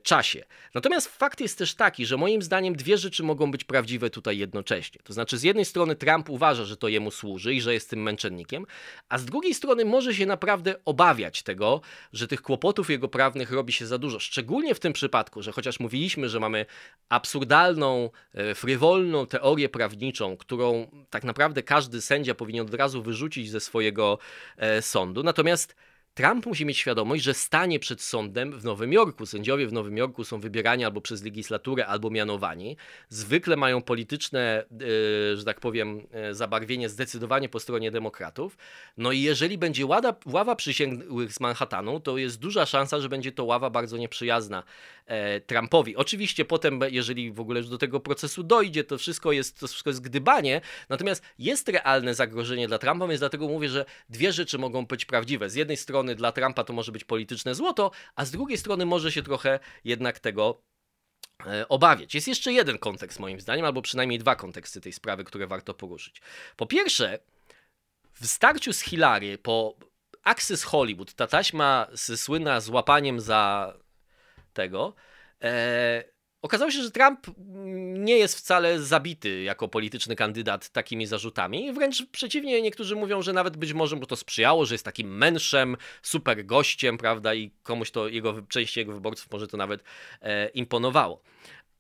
czasie. 0.03 0.45
Natomiast 0.75 1.09
fakt 1.09 1.41
jest 1.41 1.59
też 1.59 1.75
taki, 1.75 2.07
że 2.07 2.17
moim 2.17 2.43
zdaniem 2.43 2.77
dwie 2.77 2.99
rzeczy 2.99 3.23
mogą 3.23 3.51
być 3.51 3.65
prawdziwe 3.65 3.96
tutaj 3.99 4.39
jednocześnie. 4.39 5.01
To 5.05 5.13
znaczy, 5.13 5.39
z 5.39 5.43
jednej 5.43 5.65
strony 5.65 5.97
Trump 5.97 6.31
uważa, 6.31 6.65
że 6.65 6.77
to 6.77 6.89
jemu 6.89 7.11
służy 7.11 7.55
i 7.55 7.61
że 7.61 7.75
jest 7.75 7.91
tym 7.91 8.03
męczennikiem, 8.03 8.67
a 9.09 9.19
z 9.19 9.25
drugiej 9.25 9.55
strony 9.55 9.85
może 9.85 10.15
się 10.15 10.27
naprawdę 10.27 10.75
obawiać 10.85 11.43
tego, 11.43 11.81
że 12.13 12.29
tych 12.29 12.43
kłopotów 12.43 12.91
jego 12.91 13.09
prawnych 13.09 13.51
robi 13.51 13.73
się 13.73 13.87
za 13.87 13.99
dużo. 13.99 14.21
Szczególnie 14.21 14.75
w 14.75 14.81
tym 14.81 14.93
przypadku, 14.93 15.43
że 15.43 15.53
chociaż 15.53 15.81
mówiliśmy, 15.81 16.29
że 16.29 16.41
mamy 16.41 16.67
absurdalną, 17.09 18.11
e, 18.35 18.55
frywolną 18.55 19.27
teorię 19.27 19.69
prawniczą, 19.69 20.37
którą 20.37 20.91
tak 21.11 21.25
naprawdę 21.25 21.63
każdy 21.63 22.01
sędzia 22.01 22.35
powinien 22.35 22.67
od 22.67 22.75
razu 22.75 23.03
wyrzucić 23.03 23.51
ze 23.51 23.61
swojego 23.61 24.19
e, 24.57 24.83
sądu, 24.83 25.23
natomiast 25.23 25.77
Trump 26.17 26.47
musi 26.47 26.67
mieć 26.67 26.79
świadomość, 26.79 27.25
że 27.25 27.35
stanie 27.35 27.79
przed 27.79 28.03
sądem 28.03 28.59
w 28.59 28.65
Nowym 28.65 28.93
Jorku. 28.93 29.27
Sędziowie 29.27 29.67
w 29.67 29.73
Nowym 29.73 29.97
Jorku 29.97 30.25
są 30.25 30.41
wybierani 30.41 30.85
albo 30.85 31.01
przez 31.01 31.25
legislaturę, 31.25 31.87
albo 31.87 32.11
mianowani. 32.11 32.77
Zwykle 33.09 33.57
mają 33.57 33.83
polityczne, 33.83 34.65
yy, 34.71 35.37
że 35.37 35.45
tak 35.45 35.61
powiem, 35.61 36.07
yy, 36.27 36.35
zabarwienie 36.35 36.89
zdecydowanie 36.89 37.49
po 37.49 37.61
stronie 37.61 37.91
demokratów. 37.91 38.57
No 38.97 39.13
i 39.13 39.21
jeżeli 39.21 39.59
będzie 39.59 39.87
ława 40.27 40.57
przysięgłych 40.57 41.33
z 41.33 41.41
Manhattanu, 41.41 42.01
to 42.01 42.19
jest 42.19 42.39
duża 42.39 42.67
szansa, 42.67 43.01
że 43.01 43.09
będzie 43.09 43.33
to 43.33 43.45
ława 43.45 43.71
bardzo 43.71 43.97
nieprzyjazna 43.97 44.63
e, 45.07 45.41
Trumpowi. 45.41 45.97
Oczywiście 45.97 46.45
potem, 46.45 46.81
jeżeli 46.91 47.33
w 47.33 47.41
ogóle 47.41 47.63
do 47.63 47.79
tego 47.79 48.01
procesu 48.01 48.43
dojdzie, 48.43 48.85
to 48.85 48.99
wszystko 48.99 49.33
jest, 49.33 49.61
to 49.61 49.67
wszystko 49.69 49.91
jest 49.91 50.01
gdybanie, 50.01 50.61
natomiast 50.89 51.23
jest 51.39 51.69
realne 51.69 52.15
zagrożenie 52.15 52.69
dla 52.69 52.79
Trumpa, 52.79 53.07
więc 53.07 53.21
dlatego 53.21 53.49
mówię, 53.49 53.69
że 53.69 53.85
dwie 54.09 54.33
rzeczy 54.33 54.59
mogą 54.59 54.87
być 54.87 55.05
prawdziwe. 55.05 55.51
Z 55.51 55.55
jednej 55.55 55.77
strony 55.77 56.06
strony 56.07 56.15
dla 56.15 56.33
Trumpa 56.33 56.65
to 56.65 56.73
może 56.73 56.93
być 56.93 57.05
polityczne 57.05 57.55
złoto, 57.55 57.91
a 58.15 58.25
z 58.25 58.31
drugiej 58.31 58.59
strony 58.59 58.87
może 58.87 59.13
się 59.13 59.23
trochę 59.23 59.61
jednak 59.85 60.19
tego 60.19 60.63
e, 61.47 61.69
obawiać. 61.69 62.15
Jest 62.15 62.29
jeszcze 62.29 62.53
jeden 62.53 62.79
kontekst 62.79 63.21
moim 63.21 63.41
zdaniem, 63.41 63.65
albo 63.65 63.83
przynajmniej 63.83 64.19
dwa 64.19 64.37
konteksty 64.37 64.81
tej 64.81 64.93
sprawy, 64.93 65.25
które 65.25 65.47
warto 65.47 65.75
poruszyć. 65.75 66.23
Po 66.57 66.67
pierwsze, 66.67 67.19
w 68.15 68.27
starciu 68.27 68.73
z 68.73 68.81
Hillary 68.81 69.39
po 69.39 69.77
Access 70.25 70.65
Hollywood, 70.65 71.15
ta 71.15 71.27
taśma 71.27 71.87
słynna 71.95 72.61
z 72.61 72.69
łapaniem 72.69 73.21
za 73.21 73.75
tego, 74.53 74.95
e, 75.43 76.16
Okazało 76.47 76.71
się, 76.71 76.83
że 76.83 76.91
Trump 76.91 77.27
nie 77.99 78.19
jest 78.19 78.39
wcale 78.39 78.81
zabity 78.81 79.43
jako 79.43 79.69
polityczny 79.69 80.17
kandydat 80.17 80.69
takimi 80.69 81.07
zarzutami. 81.07 81.73
Wręcz 81.73 82.07
przeciwnie, 82.07 82.63
niektórzy 82.63 82.97
mówią, 82.97 83.23
że 83.23 83.33
nawet 83.33 83.57
być 83.57 83.73
może 83.73 83.97
mu 83.97 84.07
to 84.07 84.17
sprzyjało, 84.17 84.67
że 84.67 84.75
jest 84.75 84.85
takim 84.85 85.17
mężem, 85.17 85.77
super 86.03 86.47
gościem, 86.47 86.99
prawda, 86.99 87.35
i 87.35 87.51
komuś 87.63 87.91
to 87.91 88.09
jego, 88.09 88.43
części 88.43 88.81
jego 88.81 88.93
wyborców 88.93 89.31
może 89.33 89.49
to 89.49 89.57
nawet 89.57 89.85
e, 90.23 90.49
imponowało. 90.49 91.23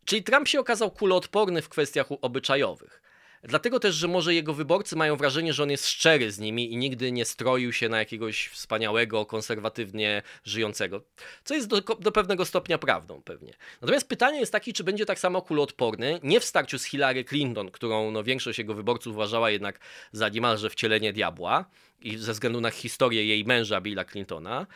Czyli 0.04 0.22
Trump 0.22 0.48
się 0.48 0.60
okazał 0.60 0.90
kuloodporny 0.90 1.62
w 1.62 1.68
kwestiach 1.68 2.06
obyczajowych. 2.20 3.05
Dlatego 3.46 3.80
też, 3.80 3.94
że 3.94 4.08
może 4.08 4.34
jego 4.34 4.54
wyborcy 4.54 4.96
mają 4.96 5.16
wrażenie, 5.16 5.52
że 5.52 5.62
on 5.62 5.70
jest 5.70 5.86
szczery 5.86 6.32
z 6.32 6.38
nimi 6.38 6.72
i 6.72 6.76
nigdy 6.76 7.12
nie 7.12 7.24
stroił 7.24 7.72
się 7.72 7.88
na 7.88 7.98
jakiegoś 7.98 8.48
wspaniałego, 8.48 9.26
konserwatywnie 9.26 10.22
żyjącego. 10.44 11.02
Co 11.44 11.54
jest 11.54 11.68
do, 11.68 11.80
do 11.80 12.12
pewnego 12.12 12.44
stopnia 12.44 12.78
prawdą 12.78 13.22
pewnie. 13.22 13.52
Natomiast 13.80 14.08
pytanie 14.08 14.40
jest 14.40 14.52
takie, 14.52 14.72
czy 14.72 14.84
będzie 14.84 15.06
tak 15.06 15.18
samo 15.18 15.42
kuloodporny, 15.42 16.20
nie 16.22 16.40
w 16.40 16.44
starciu 16.44 16.78
z 16.78 16.84
Hillary 16.84 17.24
Clinton, 17.24 17.70
którą 17.70 18.10
no, 18.10 18.24
większość 18.24 18.58
jego 18.58 18.74
wyborców 18.74 19.14
uważała 19.14 19.50
jednak 19.50 19.78
za 20.12 20.28
niemalże 20.28 20.70
wcielenie 20.70 21.12
diabła 21.12 21.64
i 22.00 22.16
ze 22.16 22.32
względu 22.32 22.60
na 22.60 22.70
historię 22.70 23.26
jej 23.26 23.44
męża 23.44 23.80
Billa 23.80 24.04
Clintona, 24.04 24.66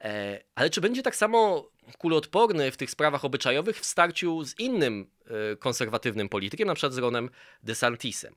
e, 0.00 0.40
ale 0.54 0.70
czy 0.70 0.80
będzie 0.80 1.02
tak 1.02 1.16
samo 1.16 1.70
kuloodporny 1.98 2.70
w 2.70 2.76
tych 2.76 2.90
sprawach 2.90 3.24
obyczajowych 3.24 3.80
w 3.80 3.84
starciu 3.84 4.44
z 4.44 4.58
innym 4.58 5.10
e, 5.52 5.56
konserwatywnym 5.56 6.28
politykiem, 6.28 6.68
na 6.68 6.74
przykład 6.74 6.92
z 6.92 6.98
Ronem 6.98 7.30
DeSantisem. 7.62 8.34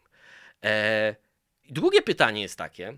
E, 0.64 1.16
drugie 1.70 2.02
pytanie 2.02 2.42
jest 2.42 2.58
takie, 2.58 2.98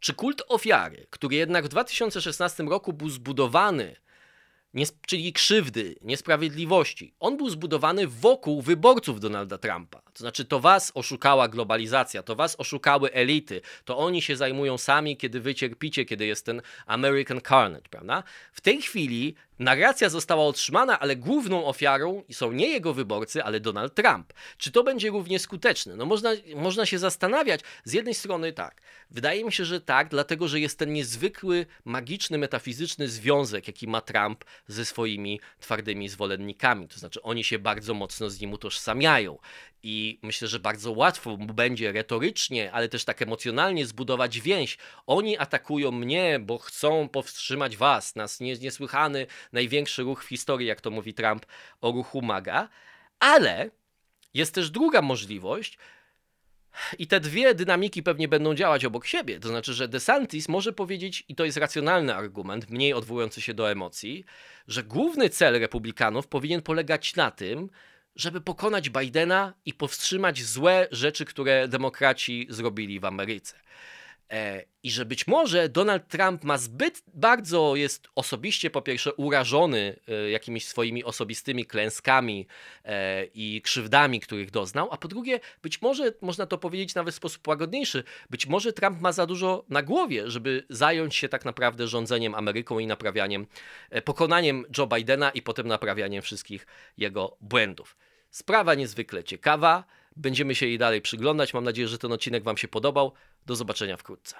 czy 0.00 0.14
kult 0.14 0.42
ofiary, 0.48 1.06
który 1.10 1.36
jednak 1.36 1.64
w 1.64 1.68
2016 1.68 2.62
roku 2.62 2.92
był 2.92 3.10
zbudowany 3.10 3.96
czyli 5.06 5.32
krzywdy, 5.32 5.96
niesprawiedliwości. 6.02 7.14
On 7.20 7.36
był 7.36 7.50
zbudowany 7.50 8.06
wokół 8.06 8.62
wyborców 8.62 9.20
Donalda 9.20 9.58
Trumpa. 9.58 10.02
To 10.02 10.18
znaczy, 10.18 10.44
to 10.44 10.60
was 10.60 10.92
oszukała 10.94 11.48
globalizacja, 11.48 12.22
to 12.22 12.36
was 12.36 12.56
oszukały 12.56 13.12
elity, 13.12 13.60
to 13.84 13.98
oni 13.98 14.22
się 14.22 14.36
zajmują 14.36 14.78
sami, 14.78 15.16
kiedy 15.16 15.40
wy 15.40 15.54
cierpicie, 15.54 16.04
kiedy 16.04 16.26
jest 16.26 16.46
ten 16.46 16.62
American 16.86 17.40
Carnage, 17.40 17.88
prawda? 17.90 18.22
W 18.52 18.60
tej 18.60 18.82
chwili 18.82 19.34
Narracja 19.58 20.08
została 20.08 20.44
otrzymana, 20.44 21.00
ale 21.00 21.16
główną 21.16 21.66
ofiarą 21.66 22.22
są 22.32 22.52
nie 22.52 22.68
jego 22.68 22.94
wyborcy, 22.94 23.44
ale 23.44 23.60
Donald 23.60 23.94
Trump. 23.94 24.32
Czy 24.58 24.72
to 24.72 24.82
będzie 24.82 25.10
równie 25.10 25.38
skuteczne? 25.38 25.96
No 25.96 26.06
można, 26.06 26.30
można 26.56 26.86
się 26.86 26.98
zastanawiać. 26.98 27.60
Z 27.84 27.92
jednej 27.92 28.14
strony 28.14 28.52
tak. 28.52 28.80
Wydaje 29.10 29.44
mi 29.44 29.52
się, 29.52 29.64
że 29.64 29.80
tak, 29.80 30.08
dlatego 30.08 30.48
że 30.48 30.60
jest 30.60 30.78
ten 30.78 30.92
niezwykły, 30.92 31.66
magiczny, 31.84 32.38
metafizyczny 32.38 33.08
związek, 33.08 33.66
jaki 33.66 33.88
ma 33.88 34.00
Trump 34.00 34.44
ze 34.66 34.84
swoimi 34.84 35.40
twardymi 35.60 36.08
zwolennikami. 36.08 36.88
To 36.88 36.98
znaczy 36.98 37.22
oni 37.22 37.44
się 37.44 37.58
bardzo 37.58 37.94
mocno 37.94 38.30
z 38.30 38.40
nim 38.40 38.52
utożsamiają. 38.52 39.38
I 39.82 40.18
myślę, 40.22 40.48
że 40.48 40.60
bardzo 40.60 40.92
łatwo 40.92 41.36
będzie 41.36 41.92
retorycznie, 41.92 42.72
ale 42.72 42.88
też 42.88 43.04
tak 43.04 43.22
emocjonalnie 43.22 43.86
zbudować 43.86 44.40
więź. 44.40 44.78
Oni 45.06 45.38
atakują 45.38 45.90
mnie, 45.90 46.38
bo 46.38 46.58
chcą 46.58 47.08
powstrzymać 47.08 47.76
was, 47.76 48.16
nas 48.16 48.40
niesłychany, 48.40 49.26
największy 49.52 50.02
ruch 50.02 50.24
w 50.24 50.28
historii, 50.28 50.68
jak 50.68 50.80
to 50.80 50.90
mówi 50.90 51.14
Trump, 51.14 51.46
o 51.80 51.92
ruchu 51.92 52.22
MAGA. 52.22 52.68
Ale 53.18 53.70
jest 54.34 54.54
też 54.54 54.70
druga 54.70 55.02
możliwość, 55.02 55.78
i 56.98 57.06
te 57.06 57.20
dwie 57.20 57.54
dynamiki 57.54 58.02
pewnie 58.02 58.28
będą 58.28 58.54
działać 58.54 58.84
obok 58.84 59.06
siebie. 59.06 59.40
To 59.40 59.48
znaczy, 59.48 59.74
że 59.74 59.88
DeSantis 59.88 60.48
może 60.48 60.72
powiedzieć, 60.72 61.24
i 61.28 61.34
to 61.34 61.44
jest 61.44 61.58
racjonalny 61.58 62.14
argument, 62.14 62.70
mniej 62.70 62.92
odwołujący 62.92 63.40
się 63.40 63.54
do 63.54 63.70
emocji, 63.70 64.24
że 64.68 64.82
główny 64.82 65.30
cel 65.30 65.60
republikanów 65.60 66.26
powinien 66.26 66.62
polegać 66.62 67.16
na 67.16 67.30
tym, 67.30 67.70
żeby 68.16 68.40
pokonać 68.40 68.90
Bidena 68.90 69.54
i 69.64 69.74
powstrzymać 69.74 70.42
złe 70.42 70.88
rzeczy, 70.90 71.24
które 71.24 71.68
demokraci 71.68 72.46
zrobili 72.50 73.00
w 73.00 73.04
Ameryce. 73.04 73.56
E, 74.30 74.64
I 74.82 74.90
że 74.90 75.04
być 75.04 75.26
może 75.26 75.68
Donald 75.68 76.08
Trump 76.08 76.44
ma 76.44 76.58
zbyt 76.58 77.02
bardzo, 77.14 77.76
jest 77.76 78.08
osobiście 78.14 78.70
po 78.70 78.82
pierwsze 78.82 79.14
urażony 79.14 79.96
e, 80.08 80.30
jakimiś 80.30 80.66
swoimi 80.66 81.04
osobistymi 81.04 81.64
klęskami 81.64 82.46
e, 82.84 83.24
i 83.24 83.62
krzywdami, 83.62 84.20
których 84.20 84.50
doznał, 84.50 84.88
a 84.90 84.96
po 84.96 85.08
drugie, 85.08 85.40
być 85.62 85.82
może, 85.82 86.12
można 86.20 86.46
to 86.46 86.58
powiedzieć 86.58 86.94
nawet 86.94 87.14
w 87.14 87.16
sposób 87.16 87.48
łagodniejszy, 87.48 88.04
być 88.30 88.46
może 88.46 88.72
Trump 88.72 89.00
ma 89.00 89.12
za 89.12 89.26
dużo 89.26 89.64
na 89.68 89.82
głowie, 89.82 90.30
żeby 90.30 90.66
zająć 90.70 91.16
się 91.16 91.28
tak 91.28 91.44
naprawdę 91.44 91.88
rządzeniem 91.88 92.34
Ameryką 92.34 92.78
i 92.78 92.86
naprawianiem, 92.86 93.46
pokonaniem 94.04 94.64
Joe 94.78 94.86
Bidena 94.86 95.30
i 95.30 95.42
potem 95.42 95.68
naprawianiem 95.68 96.22
wszystkich 96.22 96.66
jego 96.96 97.36
błędów. 97.40 97.96
Sprawa 98.34 98.74
niezwykle 98.74 99.24
ciekawa. 99.24 99.84
Będziemy 100.16 100.54
się 100.54 100.66
jej 100.66 100.78
dalej 100.78 101.00
przyglądać. 101.02 101.54
Mam 101.54 101.64
nadzieję, 101.64 101.88
że 101.88 101.98
ten 101.98 102.12
odcinek 102.12 102.44
Wam 102.44 102.56
się 102.56 102.68
podobał. 102.68 103.12
Do 103.46 103.56
zobaczenia 103.56 103.96
wkrótce. 103.96 104.36